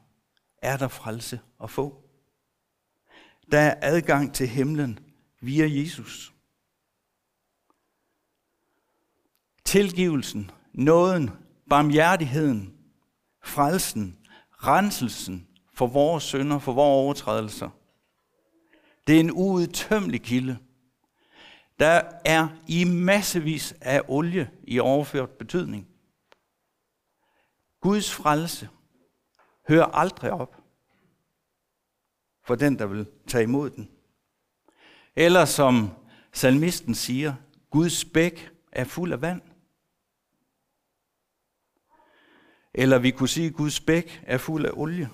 er 0.62 0.78
der 0.78 0.88
frelse 0.88 1.40
at 1.64 1.70
få. 1.70 2.04
Der 3.52 3.60
er 3.60 3.76
adgang 3.82 4.34
til 4.34 4.48
himlen 4.48 5.00
via 5.42 5.68
Jesus. 5.70 6.34
Tilgivelsen, 9.66 10.52
nåden, 10.74 11.30
barmhjertigheden, 11.70 12.74
frelsen, 13.44 14.18
renselsen 14.52 15.48
for 15.74 15.88
vores 15.88 16.24
synder, 16.24 16.60
for 16.60 16.74
vores 16.74 17.04
overtrædelser. 17.04 17.70
Det 19.08 19.16
er 19.16 19.20
en 19.20 19.32
uudtømmelig 19.32 20.22
kilde. 20.22 20.58
Der 21.80 22.02
er 22.26 22.48
i 22.68 22.84
massevis 22.84 23.74
af 23.82 24.02
olie 24.08 24.52
i 24.64 24.80
overført 24.80 25.30
betydning. 25.30 25.89
Guds 27.82 28.14
frelse 28.14 28.70
hører 29.68 29.86
aldrig 29.86 30.32
op 30.32 30.56
for 32.44 32.56
den, 32.56 32.80
der 32.80 32.86
vil 32.86 33.08
tage 33.28 33.44
imod 33.44 33.70
den. 33.70 33.92
Eller 35.16 35.46
som 35.46 35.90
salmisten 36.34 36.96
siger, 36.96 37.36
Guds 37.70 38.06
bæk 38.06 38.52
er 38.72 38.84
fuld 38.84 39.14
af 39.14 39.22
vand. 39.22 39.42
Eller 42.74 43.00
vi 43.00 43.12
kunne 43.12 43.30
sige, 43.30 43.48
at 43.48 43.54
Guds 43.54 43.80
bæk 43.80 44.24
er 44.28 44.38
fuld 44.38 44.66
af 44.66 44.72
olie. 44.74 45.10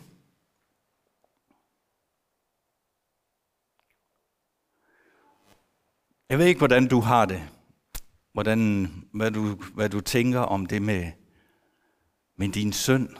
Jeg 6.29 6.37
ved 6.37 6.45
ikke, 6.45 6.57
hvordan 6.57 6.87
du 6.87 6.99
har 6.99 7.25
det. 7.25 7.49
Hvordan, 8.33 8.87
hvad, 9.13 9.31
du, 9.31 9.55
hvad 9.73 9.89
du 9.89 10.01
tænker 10.01 10.39
om 10.39 10.65
det 10.65 10.81
med, 10.81 11.11
men 12.35 12.51
din 12.51 12.73
søn. 12.73 13.17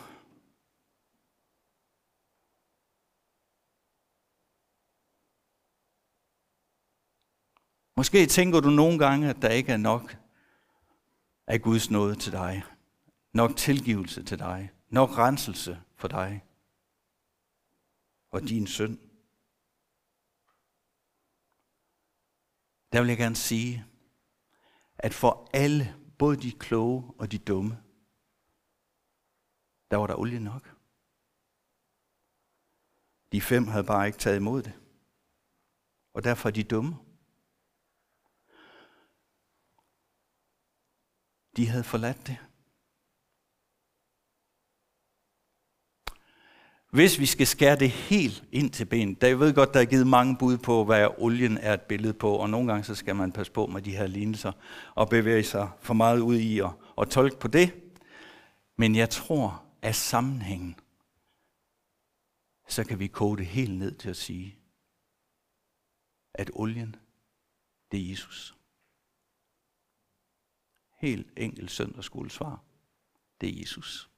Måske 7.97 8.25
tænker 8.25 8.59
du 8.59 8.69
nogle 8.69 8.99
gange, 8.99 9.29
at 9.29 9.41
der 9.41 9.49
ikke 9.49 9.71
er 9.71 9.77
nok 9.77 10.17
af 11.47 11.61
Guds 11.61 11.89
nåde 11.91 12.15
til 12.15 12.31
dig. 12.31 12.63
Nok 13.33 13.55
tilgivelse 13.57 14.23
til 14.23 14.39
dig. 14.39 14.71
Nok 14.89 15.09
renselse 15.17 15.81
for 15.95 16.07
dig 16.07 16.43
og 18.31 18.41
din 18.41 18.67
søn. 18.67 18.99
Der 22.91 23.01
vil 23.01 23.07
jeg 23.07 23.17
gerne 23.17 23.35
sige, 23.35 23.85
at 24.97 25.13
for 25.13 25.49
alle, 25.53 25.95
både 26.17 26.37
de 26.41 26.51
kloge 26.51 27.13
og 27.19 27.31
de 27.31 27.37
dumme, 27.37 27.84
der 29.91 29.97
var 29.97 30.07
der 30.07 30.15
olie 30.15 30.39
nok. 30.39 30.75
De 33.31 33.41
fem 33.41 33.67
havde 33.67 33.83
bare 33.83 34.07
ikke 34.07 34.19
taget 34.19 34.37
imod 34.37 34.63
det. 34.63 34.73
Og 36.13 36.23
derfor 36.23 36.49
er 36.49 36.53
de 36.53 36.63
dumme. 36.63 36.95
De 41.57 41.67
havde 41.67 41.83
forladt 41.83 42.27
det. 42.27 42.37
Hvis 46.91 47.19
vi 47.19 47.25
skal 47.25 47.47
skære 47.47 47.75
det 47.75 47.89
helt 47.89 48.43
ind 48.51 48.71
til 48.71 48.85
benet, 48.85 49.21
der 49.21 49.27
jeg 49.27 49.39
ved 49.39 49.53
godt, 49.53 49.73
der 49.73 49.79
er 49.79 49.85
givet 49.85 50.07
mange 50.07 50.37
bud 50.37 50.57
på, 50.57 50.85
hvad 50.85 51.07
olien 51.17 51.57
er 51.57 51.73
et 51.73 51.81
billede 51.81 52.13
på, 52.13 52.35
og 52.35 52.49
nogle 52.49 52.67
gange 52.67 52.83
så 52.83 52.95
skal 52.95 53.15
man 53.15 53.31
passe 53.31 53.51
på 53.51 53.65
med 53.65 53.81
de 53.81 53.97
her 53.97 54.07
lignelser 54.07 54.51
og 54.95 55.09
bevæge 55.09 55.43
sig 55.43 55.69
for 55.79 55.93
meget 55.93 56.19
ud 56.19 56.35
i 56.35 56.59
at, 56.59 56.69
at 57.01 57.09
tolke 57.09 57.39
på 57.39 57.47
det. 57.47 57.73
Men 58.77 58.95
jeg 58.95 59.09
tror, 59.09 59.64
af 59.85 59.95
sammenhængen, 59.95 60.79
så 62.67 62.83
kan 62.83 62.99
vi 62.99 63.07
koge 63.07 63.37
det 63.37 63.45
helt 63.45 63.77
ned 63.77 63.95
til 63.95 64.09
at 64.09 64.17
sige, 64.17 64.59
at 66.33 66.51
olien, 66.53 66.95
det 67.91 67.99
er 67.99 68.09
Jesus. 68.09 68.57
Helt 70.97 71.33
enkelt 71.37 71.71
søndagsskolesvar. 71.71 72.63
Det 73.41 73.49
er 73.49 73.59
Jesus. 73.59 74.09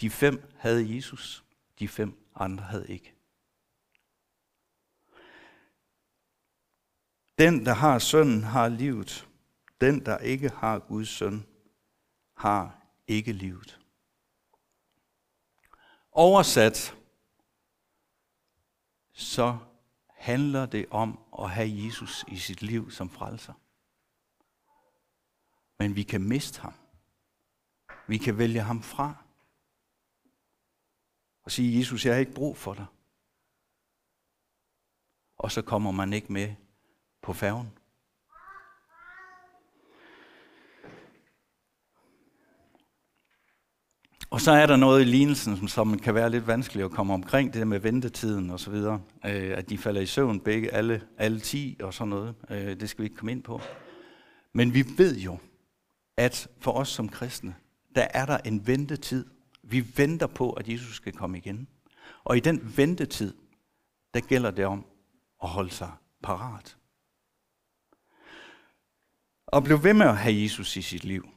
De 0.00 0.10
fem 0.10 0.50
havde 0.56 0.94
Jesus, 0.94 1.44
de 1.78 1.88
fem 1.88 2.30
andre 2.34 2.64
havde 2.64 2.88
ikke. 2.88 3.14
Den, 7.38 7.66
der 7.66 7.74
har 7.74 7.98
sønnen, 7.98 8.42
har 8.42 8.68
livet. 8.68 9.28
Den, 9.80 10.06
der 10.06 10.18
ikke 10.18 10.48
har 10.48 10.78
Guds 10.78 11.08
søn, 11.08 11.46
har 12.36 12.83
ikke 13.06 13.32
livet. 13.32 13.80
Oversat, 16.12 16.96
så 19.12 19.58
handler 20.08 20.66
det 20.66 20.86
om 20.90 21.18
at 21.38 21.50
have 21.50 21.84
Jesus 21.84 22.24
i 22.28 22.36
sit 22.36 22.62
liv 22.62 22.90
som 22.90 23.10
frelser. 23.10 23.52
Men 25.78 25.96
vi 25.96 26.02
kan 26.02 26.20
miste 26.20 26.60
ham. 26.60 26.74
Vi 28.06 28.18
kan 28.18 28.38
vælge 28.38 28.60
ham 28.60 28.82
fra 28.82 29.24
og 31.42 31.50
sige, 31.50 31.78
Jesus, 31.78 32.06
jeg 32.06 32.14
har 32.14 32.20
ikke 32.20 32.34
brug 32.34 32.56
for 32.56 32.74
dig. 32.74 32.86
Og 35.36 35.52
så 35.52 35.62
kommer 35.62 35.90
man 35.90 36.12
ikke 36.12 36.32
med 36.32 36.54
på 37.22 37.32
færgen. 37.32 37.78
Og 44.34 44.40
så 44.40 44.50
er 44.52 44.66
der 44.66 44.76
noget 44.76 45.00
i 45.00 45.04
lignelsen, 45.04 45.68
som 45.68 45.98
kan 45.98 46.14
være 46.14 46.30
lidt 46.30 46.46
vanskeligt 46.46 46.84
at 46.84 46.90
komme 46.90 47.14
omkring, 47.14 47.54
det 47.54 47.66
med 47.66 47.78
ventetiden 47.78 48.50
og 48.50 48.60
så 48.60 48.70
videre. 48.70 49.00
Øh, 49.26 49.58
at 49.58 49.70
de 49.70 49.78
falder 49.78 50.00
i 50.00 50.06
søvn 50.06 50.40
begge, 50.40 50.74
alle, 50.74 51.02
alle 51.18 51.40
ti 51.40 51.76
og 51.82 51.94
sådan 51.94 52.08
noget. 52.08 52.34
Øh, 52.50 52.80
det 52.80 52.88
skal 52.88 53.02
vi 53.02 53.06
ikke 53.06 53.16
komme 53.16 53.32
ind 53.32 53.42
på. 53.42 53.60
Men 54.52 54.74
vi 54.74 54.84
ved 54.96 55.16
jo, 55.16 55.38
at 56.16 56.48
for 56.60 56.72
os 56.72 56.88
som 56.88 57.08
kristne, 57.08 57.54
der 57.94 58.06
er 58.10 58.26
der 58.26 58.38
en 58.38 58.66
ventetid 58.66 59.26
vi 59.62 59.84
venter 59.96 60.26
på, 60.26 60.50
at 60.50 60.68
Jesus 60.68 60.96
skal 60.96 61.12
komme 61.12 61.38
igen. 61.38 61.68
Og 62.24 62.36
i 62.36 62.40
den 62.40 62.72
ventetid, 62.76 63.34
der 64.14 64.20
gælder 64.20 64.50
det 64.50 64.66
om 64.66 64.84
at 65.42 65.48
holde 65.48 65.70
sig 65.70 65.90
parat. 66.22 66.76
Og 69.46 69.64
blive 69.64 69.84
ved 69.84 69.94
med 69.94 70.06
at 70.06 70.16
have 70.16 70.42
Jesus 70.42 70.76
i 70.76 70.82
sit 70.82 71.04
liv. 71.04 71.28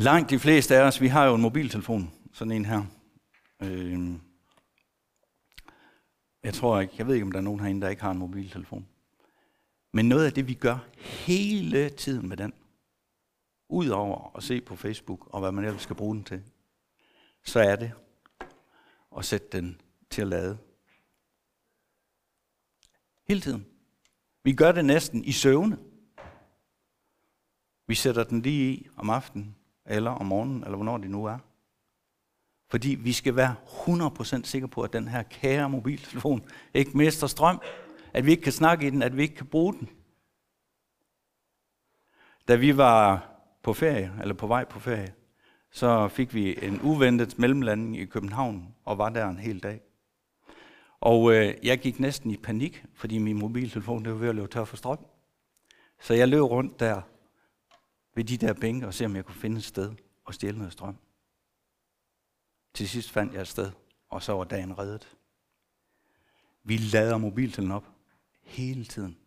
Langt 0.00 0.30
de 0.30 0.38
fleste 0.38 0.76
af 0.76 0.82
os, 0.82 1.00
vi 1.00 1.06
har 1.06 1.26
jo 1.26 1.34
en 1.34 1.42
mobiltelefon, 1.42 2.12
sådan 2.32 2.52
en 2.52 2.64
her. 2.64 2.84
Øh, 3.62 4.12
jeg 6.42 6.54
tror 6.54 6.80
ikke, 6.80 6.94
jeg 6.98 7.06
ved 7.06 7.14
ikke, 7.14 7.24
om 7.24 7.32
der 7.32 7.38
er 7.38 7.42
nogen 7.42 7.60
herinde, 7.60 7.80
der 7.80 7.88
ikke 7.88 8.02
har 8.02 8.10
en 8.10 8.18
mobiltelefon. 8.18 8.88
Men 9.92 10.08
noget 10.08 10.26
af 10.26 10.32
det, 10.32 10.48
vi 10.48 10.54
gør 10.54 10.78
hele 10.98 11.90
tiden 11.90 12.28
med 12.28 12.36
den, 12.36 12.52
Udover 13.68 14.36
at 14.36 14.42
se 14.42 14.60
på 14.60 14.76
Facebook 14.76 15.34
og 15.34 15.40
hvad 15.40 15.52
man 15.52 15.64
ellers 15.64 15.82
skal 15.82 15.96
bruge 15.96 16.14
den 16.14 16.24
til, 16.24 16.42
så 17.44 17.60
er 17.60 17.76
det 17.76 17.92
at 19.18 19.24
sætte 19.24 19.48
den 19.52 19.80
til 20.10 20.22
at 20.22 20.28
lade. 20.28 20.58
Hele 23.28 23.40
tiden. 23.40 23.66
Vi 24.44 24.52
gør 24.52 24.72
det 24.72 24.84
næsten 24.84 25.24
i 25.24 25.32
søvne. 25.32 25.78
Vi 27.86 27.94
sætter 27.94 28.24
den 28.24 28.42
lige 28.42 28.72
i 28.72 28.88
om 28.96 29.10
aftenen, 29.10 29.57
eller 29.88 30.10
om 30.10 30.26
morgenen, 30.26 30.64
eller 30.64 30.76
hvornår 30.76 30.98
det 30.98 31.10
nu 31.10 31.24
er. 31.24 31.38
Fordi 32.70 32.88
vi 32.88 33.12
skal 33.12 33.36
være 33.36 33.54
100% 33.64 34.44
sikre 34.44 34.68
på, 34.68 34.82
at 34.82 34.92
den 34.92 35.08
her 35.08 35.22
kære 35.22 35.70
mobiltelefon 35.70 36.42
ikke 36.74 36.96
mister 36.96 37.26
strøm. 37.26 37.60
At 38.12 38.26
vi 38.26 38.30
ikke 38.30 38.42
kan 38.42 38.52
snakke 38.52 38.86
i 38.86 38.90
den, 38.90 39.02
at 39.02 39.16
vi 39.16 39.22
ikke 39.22 39.34
kan 39.34 39.46
bruge 39.46 39.74
den. 39.74 39.88
Da 42.48 42.56
vi 42.56 42.76
var 42.76 43.30
på 43.62 43.72
ferie, 43.72 44.12
eller 44.20 44.34
på 44.34 44.46
vej 44.46 44.64
på 44.64 44.80
ferie, 44.80 45.14
så 45.70 46.08
fik 46.08 46.34
vi 46.34 46.64
en 46.64 46.80
uventet 46.80 47.38
mellemlanding 47.38 47.98
i 47.98 48.04
København, 48.04 48.74
og 48.84 48.98
var 48.98 49.08
der 49.08 49.28
en 49.28 49.38
hel 49.38 49.58
dag. 49.62 49.80
Og 51.00 51.34
øh, 51.34 51.54
jeg 51.62 51.78
gik 51.78 52.00
næsten 52.00 52.30
i 52.30 52.36
panik, 52.36 52.84
fordi 52.94 53.18
min 53.18 53.38
mobiltelefon 53.38 54.04
det 54.04 54.12
var 54.12 54.18
ved 54.18 54.28
at 54.28 54.34
løbe 54.34 54.48
tør 54.48 54.64
for 54.64 54.76
strøm. 54.76 54.98
Så 56.00 56.14
jeg 56.14 56.28
løb 56.28 56.42
rundt 56.42 56.80
der 56.80 57.02
ved 58.18 58.24
de 58.24 58.36
der 58.36 58.52
bænke 58.52 58.86
og 58.86 58.94
se, 58.94 59.04
om 59.04 59.16
jeg 59.16 59.24
kunne 59.24 59.34
finde 59.34 59.56
et 59.56 59.64
sted 59.64 59.94
og 60.24 60.34
stjæle 60.34 60.58
noget 60.58 60.72
strøm. 60.72 60.96
Til 62.74 62.88
sidst 62.88 63.10
fandt 63.10 63.34
jeg 63.34 63.40
et 63.40 63.48
sted, 63.48 63.72
og 64.08 64.22
så 64.22 64.32
var 64.32 64.44
dagen 64.44 64.78
reddet. 64.78 65.16
Vi 66.62 66.76
lader 66.76 67.18
mobiltelefonen 67.18 67.72
op 67.72 67.86
hele 68.42 68.84
tiden. 68.84 69.18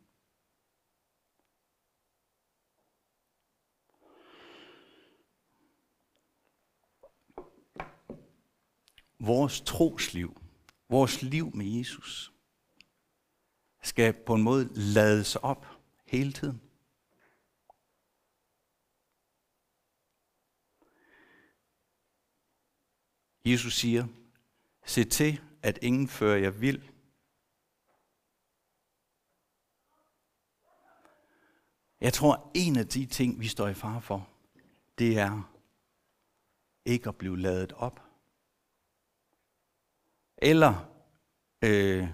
vores 9.19 9.61
trosliv, 9.61 10.41
vores 10.89 11.21
liv 11.21 11.55
med 11.55 11.65
Jesus, 11.65 12.33
skal 13.83 14.13
på 14.13 14.35
en 14.35 14.41
måde 14.41 14.69
lades 14.73 15.35
op 15.35 15.65
hele 16.05 16.33
tiden. 16.33 16.70
Jesus 23.45 23.73
siger, 23.75 24.07
se 24.85 25.03
til, 25.03 25.41
at 25.61 25.79
ingen 25.81 26.07
fører 26.07 26.37
jer 26.37 26.49
vild. 26.49 26.81
Jeg 32.01 32.13
tror, 32.13 32.51
en 32.55 32.75
af 32.75 32.87
de 32.87 33.05
ting, 33.05 33.39
vi 33.39 33.47
står 33.47 33.67
i 33.67 33.73
fare 33.73 34.01
for, 34.01 34.29
det 34.97 35.19
er 35.19 35.53
ikke 36.85 37.09
at 37.09 37.17
blive 37.17 37.39
ladet 37.39 37.73
op. 37.73 37.99
Eller 40.37 40.91
øh, 41.63 42.07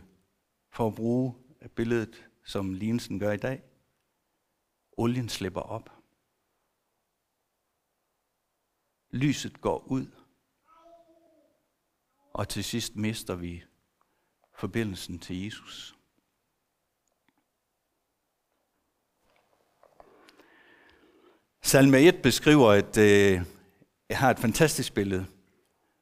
for 0.69 0.87
at 0.87 0.95
bruge 0.95 1.35
billedet, 1.75 2.29
som 2.43 2.73
Linsen 2.73 3.19
gør 3.19 3.31
i 3.31 3.37
dag, 3.37 3.63
olien 4.97 5.29
slipper 5.29 5.61
op. 5.61 5.89
Lyset 9.09 9.61
går 9.61 9.79
ud, 9.79 10.16
og 12.37 12.49
til 12.49 12.63
sidst 12.63 12.95
mister 12.95 13.35
vi 13.35 13.63
forbindelsen 14.55 15.19
til 15.19 15.43
Jesus. 15.43 15.95
Salme 21.61 21.99
1 21.99 22.21
beskriver 22.23 22.71
at 22.71 22.97
øh, 22.97 23.41
jeg 24.09 24.17
har 24.17 24.31
et 24.31 24.39
fantastisk 24.39 24.93
billede 24.93 25.25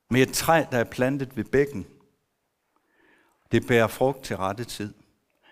med 0.10 0.22
et 0.22 0.34
træ, 0.34 0.64
der 0.72 0.78
er 0.78 0.84
plantet 0.84 1.38
ved 1.38 1.44
bækken, 1.44 1.86
det 3.52 3.68
bærer 3.68 3.88
frugt 3.88 4.24
til 4.24 4.38
rette 4.38 4.64
tid. 4.64 4.94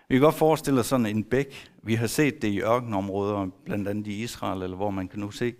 Vi 0.08 0.14
kan 0.14 0.20
godt 0.20 0.34
forestille 0.34 0.80
os 0.80 0.86
sådan 0.86 1.06
en 1.06 1.24
bæk. 1.24 1.70
Vi 1.82 1.94
har 1.94 2.06
set 2.06 2.42
det 2.42 2.48
i 2.48 2.60
ørkenområder, 2.60 3.46
blandt 3.64 3.88
andet 3.88 4.06
i 4.06 4.22
Israel, 4.22 4.62
eller 4.62 4.76
hvor 4.76 4.90
man 4.90 5.08
kan 5.08 5.20
nu 5.20 5.30
se, 5.30 5.54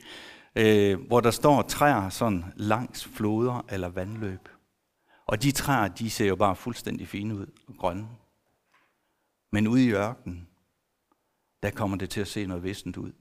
øh, 0.56 1.00
hvor 1.06 1.20
der 1.20 1.30
står 1.30 1.62
træer 1.62 2.08
sådan 2.08 2.44
langs 2.56 3.04
floder 3.04 3.64
eller 3.70 3.88
vandløb. 3.88 4.48
Og 5.26 5.42
de 5.42 5.52
træer, 5.52 5.88
de 5.88 6.10
ser 6.10 6.26
jo 6.26 6.36
bare 6.36 6.56
fuldstændig 6.56 7.08
fine 7.08 7.34
ud, 7.34 7.46
og 7.66 7.74
grønne. 7.74 8.08
Men 9.50 9.66
ude 9.66 9.84
i 9.84 9.92
ørkenen, 9.92 10.48
der 11.62 11.70
kommer 11.70 11.96
det 11.96 12.10
til 12.10 12.20
at 12.20 12.28
se 12.28 12.46
noget 12.46 12.62
vissent 12.62 12.96
ud. 12.96 13.12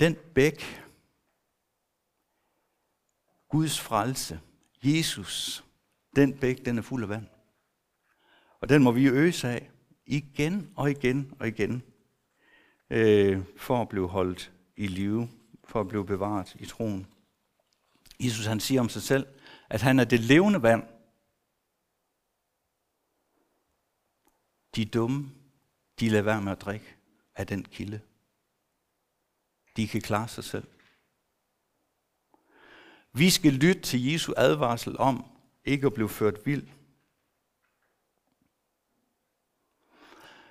Den 0.00 0.16
bæk, 0.34 0.84
Guds 3.48 3.80
frelse, 3.80 4.40
Jesus, 4.82 5.64
den 6.16 6.38
bæk, 6.38 6.64
den 6.64 6.78
er 6.78 6.82
fuld 6.82 7.02
af 7.02 7.08
vand. 7.08 7.26
Og 8.60 8.68
den 8.68 8.82
må 8.82 8.92
vi 8.92 9.08
øse 9.08 9.48
af 9.48 9.70
igen 10.06 10.72
og 10.76 10.90
igen 10.90 11.34
og 11.38 11.48
igen, 11.48 11.82
øh, 12.90 13.42
for 13.56 13.82
at 13.82 13.88
blive 13.88 14.08
holdt 14.08 14.52
i 14.76 14.86
live, 14.86 15.28
for 15.64 15.80
at 15.80 15.88
blive 15.88 16.06
bevaret 16.06 16.54
i 16.54 16.66
troen. 16.66 17.06
Jesus 18.20 18.46
han 18.46 18.60
siger 18.60 18.80
om 18.80 18.88
sig 18.88 19.02
selv, 19.02 19.26
at 19.68 19.82
han 19.82 19.98
er 19.98 20.04
det 20.04 20.20
levende 20.20 20.62
vand. 20.62 20.82
De 24.76 24.84
dumme, 24.84 25.30
de 26.00 26.08
lader 26.08 26.22
være 26.22 26.42
med 26.42 26.52
at 26.52 26.60
drikke 26.60 26.96
af 27.36 27.46
den 27.46 27.64
kilde. 27.64 28.00
De 29.76 29.88
kan 29.88 30.00
klare 30.00 30.28
sig 30.28 30.44
selv. 30.44 30.66
Vi 33.12 33.30
skal 33.30 33.52
lytte 33.52 33.82
til 33.82 34.04
Jesu 34.04 34.32
advarsel 34.36 34.98
om 34.98 35.24
ikke 35.64 35.86
at 35.86 35.94
blive 35.94 36.08
ført 36.08 36.46
vild. 36.46 36.68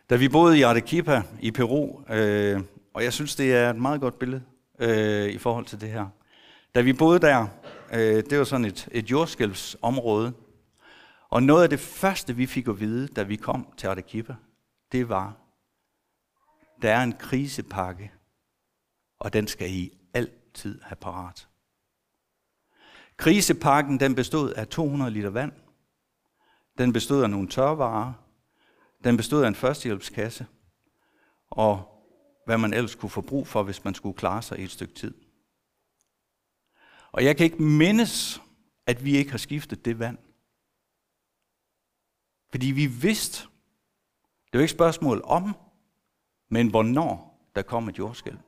Da 0.09 0.15
vi 0.15 0.29
boede 0.29 0.59
i 0.59 0.61
Arequipa 0.61 1.23
i 1.41 1.51
Peru, 1.51 2.03
øh, 2.09 2.61
og 2.93 3.03
jeg 3.03 3.13
synes, 3.13 3.35
det 3.35 3.55
er 3.55 3.69
et 3.69 3.75
meget 3.75 4.01
godt 4.01 4.19
billede 4.19 4.43
øh, 4.79 5.29
i 5.29 5.37
forhold 5.37 5.65
til 5.65 5.81
det 5.81 5.89
her. 5.89 6.09
Da 6.75 6.81
vi 6.81 6.93
boede 6.93 7.19
der, 7.19 7.47
øh, 7.93 8.23
det 8.29 8.37
var 8.37 8.43
sådan 8.43 8.65
et, 8.65 8.89
et 8.91 9.11
jordskælvsområde, 9.11 10.33
og 11.29 11.43
noget 11.43 11.63
af 11.63 11.69
det 11.69 11.79
første, 11.79 12.35
vi 12.35 12.45
fik 12.45 12.67
at 12.67 12.79
vide, 12.79 13.07
da 13.07 13.23
vi 13.23 13.35
kom 13.35 13.73
til 13.77 13.87
Arequipa, 13.87 14.35
det 14.91 15.09
var, 15.09 15.37
der 16.81 16.93
er 16.93 17.03
en 17.03 17.13
krisepakke, 17.13 18.11
og 19.19 19.33
den 19.33 19.47
skal 19.47 19.71
I 19.71 19.97
altid 20.13 20.81
have 20.81 20.95
parat. 20.95 21.47
Krisepakken 23.17 23.99
den 23.99 24.15
bestod 24.15 24.53
af 24.53 24.67
200 24.67 25.11
liter 25.11 25.29
vand, 25.29 25.51
den 26.77 26.93
bestod 26.93 27.23
af 27.23 27.29
nogle 27.29 27.47
tørvarer, 27.47 28.13
den 29.03 29.17
bestod 29.17 29.43
af 29.43 29.47
en 29.47 29.55
førstehjælpskasse, 29.55 30.45
og 31.49 32.03
hvad 32.45 32.57
man 32.57 32.73
ellers 32.73 32.95
kunne 32.95 33.09
få 33.09 33.21
brug 33.21 33.47
for, 33.47 33.63
hvis 33.63 33.83
man 33.83 33.93
skulle 33.93 34.17
klare 34.17 34.41
sig 34.41 34.59
i 34.59 34.63
et 34.63 34.71
stykke 34.71 34.93
tid. 34.93 35.28
Og 37.11 37.23
jeg 37.25 37.37
kan 37.37 37.43
ikke 37.43 37.63
mindes, 37.63 38.41
at 38.85 39.05
vi 39.05 39.17
ikke 39.17 39.31
har 39.31 39.37
skiftet 39.37 39.85
det 39.85 39.99
vand. 39.99 40.17
Fordi 42.49 42.67
vi 42.71 42.85
vidste, 42.85 43.47
det 44.51 44.53
var 44.53 44.59
ikke 44.59 44.71
et 44.71 44.77
spørgsmål 44.77 45.21
om, 45.23 45.55
men 46.49 46.69
hvornår 46.69 47.29
der 47.55 47.61
kom 47.61 47.89
et 47.89 47.97
jordskælv. 47.97 48.39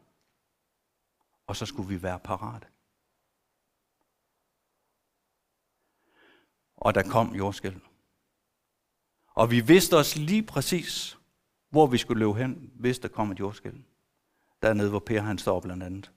Og 1.47 1.55
så 1.55 1.65
skulle 1.65 1.89
vi 1.89 2.03
være 2.03 2.19
parate. 2.19 2.67
Og 6.75 6.95
der 6.95 7.03
kom 7.03 7.35
jordskælv. 7.35 7.81
Og 9.33 9.51
vi 9.51 9.59
vidste 9.59 9.97
også 9.97 10.19
lige 10.19 10.43
præcis, 10.43 11.17
hvor 11.69 11.87
vi 11.87 11.97
skulle 11.97 12.19
løbe 12.19 12.33
hen, 12.33 12.71
hvis 12.75 12.99
der 12.99 13.07
kom 13.07 13.31
et 13.31 13.39
jordskælv. 13.39 13.83
Dernede, 14.61 14.89
hvor 14.89 14.99
Per 14.99 15.21
han 15.21 15.37
står 15.37 15.59
blandt 15.59 15.83
andet. 15.83 16.11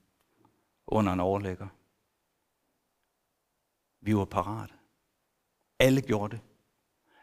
Under 0.87 1.13
en 1.13 1.21
overlægger. 1.21 1.69
Vi 4.05 4.17
var 4.17 4.25
parat. 4.25 4.71
Alle 5.79 6.01
gjorde 6.01 6.37
det. 6.37 6.41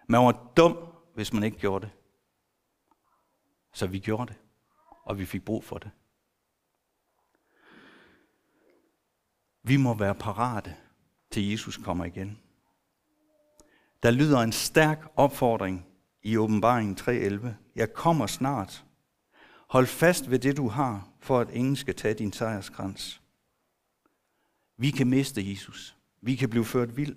Man 0.07 0.25
var 0.25 0.51
dum, 0.57 0.77
hvis 1.13 1.33
man 1.33 1.43
ikke 1.43 1.57
gjorde 1.57 1.85
det. 1.85 1.93
Så 3.73 3.87
vi 3.87 3.99
gjorde 3.99 4.33
det, 4.33 4.39
og 5.03 5.17
vi 5.17 5.25
fik 5.25 5.45
brug 5.45 5.63
for 5.63 5.77
det. 5.77 5.91
Vi 9.63 9.77
må 9.77 9.93
være 9.93 10.15
parate, 10.15 10.77
til 11.31 11.49
Jesus 11.49 11.77
kommer 11.77 12.05
igen. 12.05 12.39
Der 14.03 14.11
lyder 14.11 14.39
en 14.39 14.51
stærk 14.51 15.11
opfordring 15.15 15.85
i 16.23 16.37
åbenbaringen 16.37 16.97
3.11. 16.97 17.47
Jeg 17.75 17.93
kommer 17.93 18.27
snart. 18.27 18.85
Hold 19.69 19.87
fast 19.87 20.29
ved 20.29 20.39
det, 20.39 20.57
du 20.57 20.67
har, 20.67 21.09
for 21.19 21.39
at 21.39 21.49
ingen 21.49 21.75
skal 21.75 21.95
tage 21.95 22.13
din 22.13 22.33
sejrskrans. 22.33 23.21
Vi 24.77 24.91
kan 24.91 25.09
miste 25.09 25.49
Jesus. 25.51 25.97
Vi 26.21 26.35
kan 26.35 26.49
blive 26.49 26.65
ført 26.65 26.97
vild. 26.97 27.15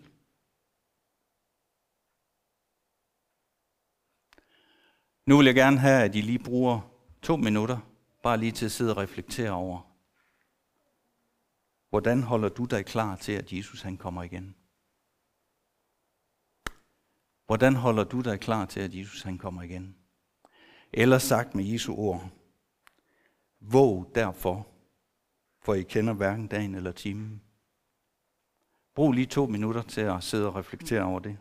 Nu 5.27 5.37
vil 5.37 5.47
jeg 5.47 5.55
gerne 5.55 5.79
have, 5.79 6.05
at 6.05 6.15
I 6.15 6.21
lige 6.21 6.45
bruger 6.45 6.81
to 7.23 7.37
minutter, 7.37 7.79
bare 8.23 8.39
lige 8.39 8.53
til 8.53 8.65
at 8.65 8.73
sidde 8.73 8.91
og 8.91 8.97
reflektere 8.97 9.51
over, 9.51 9.95
hvordan 11.89 12.23
holder 12.23 12.49
du 12.49 12.65
dig 12.65 12.87
klar 12.87 13.17
til, 13.17 13.33
at 13.33 13.53
Jesus 13.53 13.83
han 13.83 13.97
kommer 13.97 14.23
igen? 14.23 14.55
Hvordan 17.47 17.75
holder 17.75 18.05
du 18.05 18.21
dig 18.21 18.41
klar 18.41 18.67
til, 18.67 18.81
at 18.81 18.95
Jesus 18.95 19.23
han 19.23 19.39
kommer 19.39 19.63
igen? 19.63 19.97
Eller 20.93 21.19
sagt 21.19 21.55
med 21.55 21.65
Jesu 21.65 21.95
ord, 21.95 22.31
våg 23.61 24.13
derfor, 24.15 24.67
for 25.63 25.75
I 25.75 25.83
kender 25.83 26.13
hverken 26.13 26.47
dagen 26.47 26.75
eller 26.75 26.93
timen. 26.93 27.43
Brug 28.95 29.13
lige 29.13 29.27
to 29.27 29.47
minutter 29.47 29.83
til 29.83 30.01
at 30.01 30.23
sidde 30.23 30.47
og 30.47 30.57
reflektere 30.57 31.03
over 31.03 31.19
det. 31.19 31.37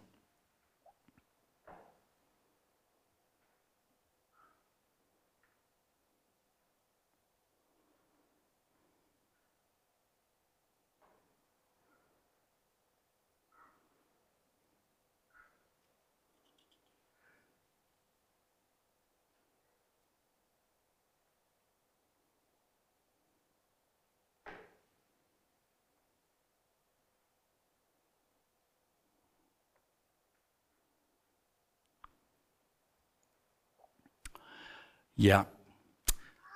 Ja, 35.17 35.43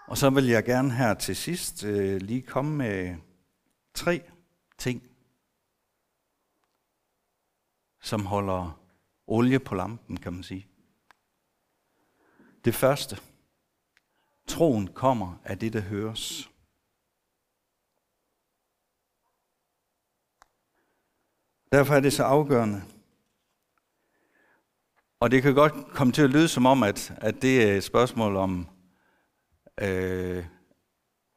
og 0.07 0.17
så 0.17 0.29
vil 0.29 0.45
jeg 0.45 0.63
gerne 0.65 0.91
her 0.93 1.13
til 1.13 1.35
sidst 1.35 1.83
øh, 1.83 2.21
lige 2.21 2.41
komme 2.41 2.75
med 2.75 3.15
tre 3.93 4.31
ting, 4.77 5.03
som 8.01 8.25
holder 8.25 8.81
olie 9.27 9.59
på 9.59 9.75
lampen, 9.75 10.17
kan 10.17 10.33
man 10.33 10.43
sige. 10.43 10.67
Det 12.65 12.75
første, 12.75 13.17
troen 14.47 14.87
kommer 14.87 15.37
af 15.43 15.59
det, 15.59 15.73
der 15.73 15.81
høres. 15.81 16.49
Derfor 21.71 21.95
er 21.95 21.99
det 21.99 22.13
så 22.13 22.23
afgørende, 22.23 22.81
og 25.19 25.31
det 25.31 25.43
kan 25.43 25.53
godt 25.53 25.73
komme 25.93 26.13
til 26.13 26.21
at 26.21 26.29
lyde 26.29 26.47
som 26.47 26.65
om, 26.65 26.83
at, 26.83 27.13
at 27.17 27.41
det 27.41 27.69
er 27.69 27.75
et 27.77 27.83
spørgsmål 27.83 28.35
om 28.35 28.67
øh, 29.81 30.45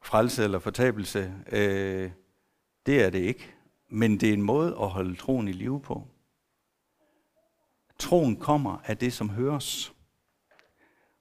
frelse 0.03 0.43
eller 0.43 0.59
fortabelse. 0.59 1.33
Øh, 1.51 2.11
det 2.85 3.03
er 3.03 3.09
det 3.09 3.19
ikke. 3.19 3.53
Men 3.89 4.19
det 4.19 4.29
er 4.29 4.33
en 4.33 4.41
måde 4.41 4.77
at 4.81 4.89
holde 4.89 5.15
troen 5.15 5.47
i 5.47 5.51
live 5.51 5.81
på. 5.81 6.07
Troen 7.99 8.35
kommer 8.35 8.77
af 8.85 8.97
det, 8.97 9.13
som 9.13 9.29
høres. 9.29 9.93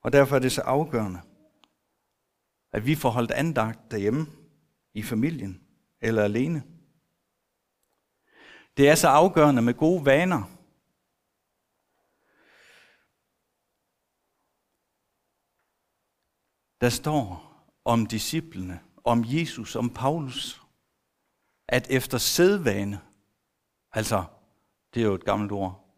Og 0.03 0.13
derfor 0.13 0.37
er 0.37 0.41
det 0.41 0.53
så 0.53 0.61
afgørende, 0.61 1.21
at 2.73 2.87
vi 2.87 2.95
får 2.95 3.11
holdt 3.11 3.31
andagt 3.31 3.91
derhjemme, 3.91 4.27
i 4.95 5.03
familien 5.03 5.61
eller 6.01 6.25
alene. 6.25 6.63
Det 8.77 8.89
er 8.89 8.95
så 8.95 9.09
afgørende 9.09 9.63
med 9.63 9.75
gode 9.75 10.05
vaner, 10.05 10.60
der 16.81 16.89
står 16.89 17.51
om 17.85 18.07
disciplene, 18.07 18.81
om 19.05 19.25
Jesus, 19.27 19.77
om 19.77 19.91
Paulus, 19.91 20.63
at 21.69 21.91
efter 21.91 22.19
sædvane, 22.19 23.01
altså, 23.93 24.25
det 24.95 25.03
er 25.03 25.07
jo 25.07 25.15
et 25.15 25.25
gammelt 25.25 25.53
ord, 25.53 25.95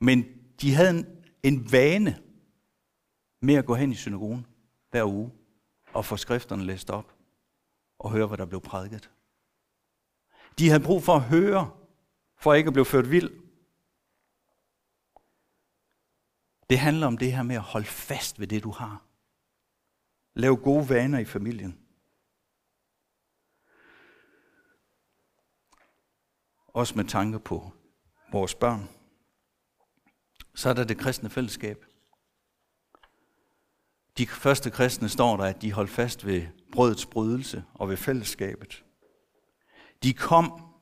men 0.00 0.24
de 0.60 0.74
havde 0.74 0.90
en, 0.90 1.06
en 1.42 1.72
vane 1.72 2.22
med 3.40 3.54
at 3.54 3.66
gå 3.66 3.74
hen 3.74 3.92
i 3.92 3.94
synagogen 3.94 4.46
hver 4.90 5.04
uge 5.04 5.32
og 5.92 6.04
få 6.04 6.16
skrifterne 6.16 6.64
læst 6.64 6.90
op 6.90 7.14
og 7.98 8.10
høre, 8.10 8.26
hvad 8.26 8.38
der 8.38 8.46
blev 8.46 8.60
prædiket. 8.60 9.10
De 10.58 10.68
havde 10.68 10.84
brug 10.84 11.02
for 11.02 11.14
at 11.14 11.22
høre, 11.22 11.70
for 12.36 12.54
ikke 12.54 12.68
at 12.68 12.72
blive 12.72 12.84
ført 12.84 13.10
vild. 13.10 13.30
Det 16.70 16.78
handler 16.78 17.06
om 17.06 17.18
det 17.18 17.32
her 17.32 17.42
med 17.42 17.56
at 17.56 17.62
holde 17.62 17.86
fast 17.86 18.40
ved 18.40 18.46
det, 18.46 18.62
du 18.62 18.70
har. 18.70 19.11
Lav 20.34 20.56
gode 20.56 20.88
vaner 20.88 21.18
i 21.18 21.24
familien. 21.24 21.78
Også 26.66 26.94
med 26.96 27.04
tanke 27.04 27.38
på 27.38 27.72
vores 28.32 28.54
børn. 28.54 28.88
Så 30.54 30.68
er 30.68 30.74
der 30.74 30.84
det 30.84 30.98
kristne 30.98 31.30
fællesskab. 31.30 31.84
De 34.18 34.26
første 34.26 34.70
kristne 34.70 35.08
står 35.08 35.36
der, 35.36 35.44
at 35.44 35.62
de 35.62 35.72
holdt 35.72 35.90
fast 35.90 36.26
ved 36.26 36.46
brødets 36.72 37.06
brydelse 37.06 37.64
og 37.74 37.88
ved 37.88 37.96
fællesskabet. 37.96 38.84
De 40.02 40.14
kom 40.14 40.74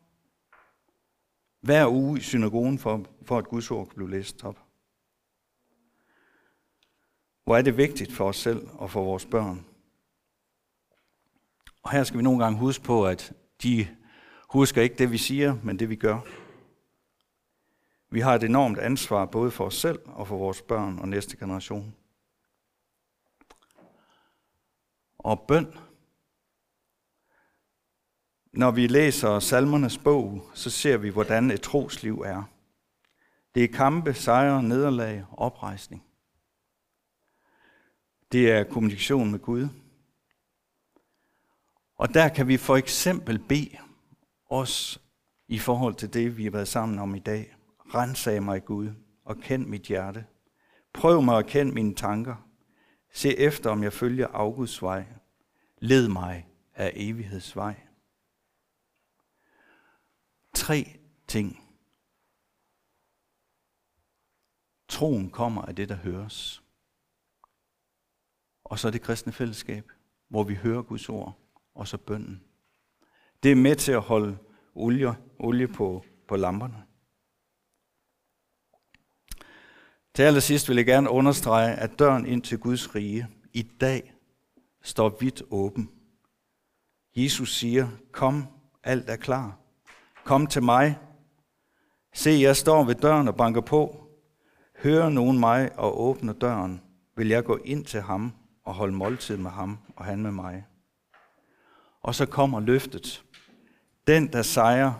hver 1.61 1.89
uge 1.91 2.19
i 2.19 2.23
synagogen 2.23 2.79
for, 2.79 3.05
for 3.23 3.39
at 3.39 3.49
Guds 3.49 3.71
ord 3.71 3.87
kunne 3.87 3.97
blive 3.97 4.11
læst 4.11 4.45
op. 4.45 4.70
Hvor 7.51 7.57
er 7.57 7.63
det 7.63 7.77
vigtigt 7.77 8.13
for 8.13 8.29
os 8.29 8.37
selv 8.37 8.69
og 8.73 8.91
for 8.91 9.05
vores 9.05 9.27
børn. 9.27 9.67
Og 11.83 11.91
her 11.91 12.05
skal 12.05 12.19
vi 12.19 12.23
nogle 12.23 12.45
gange 12.45 12.59
huske 12.59 12.85
på, 12.85 13.07
at 13.07 13.33
de 13.63 13.89
husker 14.51 14.83
ikke 14.83 14.97
det, 14.97 15.11
vi 15.11 15.19
siger, 15.19 15.57
men 15.63 15.79
det, 15.79 15.89
vi 15.89 15.97
gør. 15.97 16.21
Vi 18.11 18.21
har 18.21 18.35
et 18.35 18.43
enormt 18.43 18.79
ansvar 18.79 19.27
både 19.27 19.51
for 19.51 19.65
os 19.65 19.75
selv 19.75 19.99
og 20.07 20.29
for 20.29 20.37
vores 20.37 20.63
børn 20.63 20.99
og 20.99 21.09
næste 21.09 21.37
generation. 21.37 21.95
Og 25.19 25.41
bøn. 25.49 25.75
Når 28.53 28.71
vi 28.71 28.87
læser 28.87 29.39
salmernes 29.39 29.99
bog, 29.99 30.51
så 30.55 30.71
ser 30.71 30.97
vi, 30.97 31.09
hvordan 31.09 31.51
et 31.51 31.61
trosliv 31.61 32.21
er. 32.21 32.43
Det 33.55 33.65
er 33.65 33.69
kampe, 33.69 34.15
sejre, 34.15 34.63
nederlag, 34.63 35.25
oprejsning. 35.33 36.10
Det 38.33 38.51
er 38.51 38.65
kommunikation 38.65 39.31
med 39.31 39.39
Gud. 39.39 39.69
Og 41.97 42.15
der 42.15 42.29
kan 42.29 42.49
vi 42.49 42.57
for 42.57 42.77
eksempel 42.77 43.39
bede 43.49 43.77
os 44.47 45.03
i 45.49 45.59
forhold 45.59 45.95
til 45.95 46.13
det, 46.13 46.37
vi 46.37 46.45
har 46.45 46.51
været 46.51 46.69
sammen 46.69 46.99
om 46.99 47.15
i 47.15 47.19
dag. 47.19 47.57
Rensag 47.95 48.43
mig, 48.43 48.65
Gud, 48.65 48.91
og 49.25 49.37
kend 49.37 49.67
mit 49.67 49.83
hjerte. 49.83 50.27
Prøv 50.93 51.23
mig 51.23 51.39
at 51.39 51.47
kende 51.47 51.73
mine 51.73 51.95
tanker. 51.95 52.47
Se 53.13 53.39
efter, 53.39 53.71
om 53.71 53.83
jeg 53.83 53.93
følger 53.93 54.27
Augusts 54.27 54.83
vej. 54.83 55.07
Led 55.79 56.09
mig 56.09 56.49
af 56.75 56.93
evighedsvej. 56.95 57.81
Tre 60.55 60.99
ting. 61.29 61.75
Troen 64.89 65.31
kommer 65.31 65.63
af 65.63 65.77
det, 65.77 65.89
der 65.89 65.97
høres. 65.97 66.63
Og 68.71 68.79
så 68.79 68.91
det 68.91 69.03
kristne 69.03 69.33
fællesskab, 69.33 69.93
hvor 70.29 70.45
vi 70.45 70.55
hører 70.55 70.83
Guds 70.83 71.09
ord, 71.09 71.39
og 71.75 71.89
så 71.89 71.99
bønden. 71.99 72.43
Det 73.43 73.53
er 73.53 73.57
med 73.57 73.77
til 73.77 73.93
at 73.93 74.01
holde 74.01 74.39
olie, 74.75 75.15
olie 75.39 75.69
på, 75.69 76.05
på 76.29 76.37
lamperne. 76.37 76.83
Til 80.15 80.23
allersidst 80.23 80.69
vil 80.69 80.77
jeg 80.77 80.87
gerne 80.87 81.11
understrege, 81.11 81.75
at 81.75 81.99
døren 81.99 82.27
ind 82.27 82.43
til 82.43 82.59
Guds 82.59 82.95
rige 82.95 83.29
i 83.53 83.63
dag 83.63 84.15
står 84.83 85.17
vidt 85.21 85.43
åben. 85.51 85.91
Jesus 87.17 87.55
siger, 87.57 87.89
kom, 88.13 88.47
alt 88.85 89.11
er 89.11 89.17
klar. 89.17 89.59
Kom 90.25 90.47
til 90.47 90.63
mig. 90.63 90.99
Se, 92.15 92.31
jeg 92.31 92.57
står 92.57 92.85
ved 92.85 92.95
døren 92.95 93.29
og 93.29 93.37
banker 93.37 93.61
på. 93.61 94.07
Hører 94.83 95.09
nogen 95.09 95.41
mig 95.41 95.79
og 95.79 96.01
åbner 96.01 96.33
døren, 96.33 96.81
vil 97.17 97.29
jeg 97.29 97.45
gå 97.45 97.57
ind 97.57 97.85
til 97.85 98.01
ham 98.01 98.40
og 98.71 98.77
holde 98.77 98.95
måltid 98.95 99.37
med 99.37 99.51
ham 99.51 99.79
og 99.97 100.05
han 100.05 100.23
med 100.23 100.33
mig. 100.33 100.67
Og 102.01 102.15
så 102.15 102.27
kommer 102.27 102.61
løftet. 102.61 103.25
Den, 104.07 104.33
der 104.33 104.43
sejrer, 104.43 104.93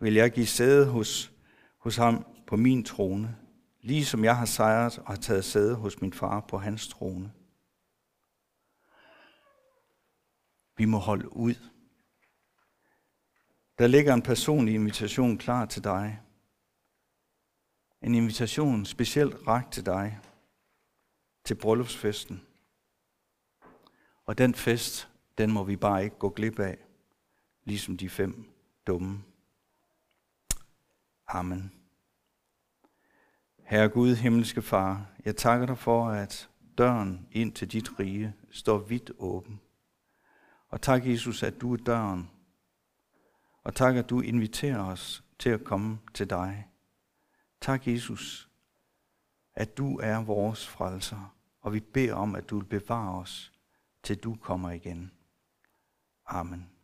vil 0.00 0.14
jeg 0.14 0.32
give 0.32 0.46
sæde 0.46 0.86
hos, 0.86 1.32
hos 1.78 1.96
ham 1.96 2.26
på 2.46 2.56
min 2.56 2.84
trone, 2.84 3.36
ligesom 3.80 4.24
jeg 4.24 4.36
har 4.36 4.44
sejret 4.44 4.98
og 4.98 5.06
har 5.06 5.16
taget 5.16 5.44
sæde 5.44 5.74
hos 5.74 6.00
min 6.00 6.12
far 6.12 6.40
på 6.40 6.58
hans 6.58 6.88
trone. 6.88 7.32
Vi 10.76 10.84
må 10.84 10.98
holde 10.98 11.36
ud. 11.36 11.54
Der 13.78 13.86
ligger 13.86 14.14
en 14.14 14.22
personlig 14.22 14.74
invitation 14.74 15.38
klar 15.38 15.66
til 15.66 15.84
dig. 15.84 16.20
En 18.02 18.14
invitation 18.14 18.84
specielt 18.84 19.46
rækt 19.46 19.72
til 19.72 19.86
dig 19.86 20.20
til 21.44 21.54
bryllupsfesten. 21.54 22.42
Og 24.30 24.38
den 24.38 24.54
fest, 24.54 25.08
den 25.38 25.52
må 25.52 25.64
vi 25.64 25.76
bare 25.76 26.04
ikke 26.04 26.18
gå 26.18 26.28
glip 26.28 26.58
af, 26.58 26.78
ligesom 27.64 27.96
de 27.96 28.08
fem 28.08 28.50
dumme. 28.86 29.22
Amen. 31.28 31.72
Herre 33.62 33.88
Gud, 33.88 34.14
himmelske 34.14 34.62
Far, 34.62 35.06
jeg 35.24 35.36
takker 35.36 35.66
dig 35.66 35.78
for, 35.78 36.08
at 36.08 36.48
døren 36.78 37.26
ind 37.32 37.52
til 37.52 37.72
dit 37.72 37.98
rige 37.98 38.34
står 38.50 38.78
vidt 38.78 39.10
åben. 39.18 39.60
Og 40.68 40.82
tak, 40.82 41.06
Jesus, 41.06 41.42
at 41.42 41.60
du 41.60 41.72
er 41.72 41.76
døren. 41.76 42.30
Og 43.62 43.74
tak, 43.74 43.96
at 43.96 44.10
du 44.10 44.20
inviterer 44.20 44.84
os 44.84 45.24
til 45.38 45.50
at 45.50 45.64
komme 45.64 45.98
til 46.14 46.30
dig. 46.30 46.68
Tak, 47.60 47.86
Jesus, 47.86 48.48
at 49.54 49.76
du 49.78 49.98
er 49.98 50.24
vores 50.24 50.68
frelser, 50.68 51.34
og 51.60 51.72
vi 51.72 51.80
beder 51.80 52.14
om, 52.14 52.34
at 52.34 52.50
du 52.50 52.58
vil 52.58 52.66
bevare 52.66 53.20
os, 53.20 53.52
til 54.02 54.16
du 54.16 54.36
kommer 54.36 54.70
igen. 54.70 55.10
Amen. 56.26 56.79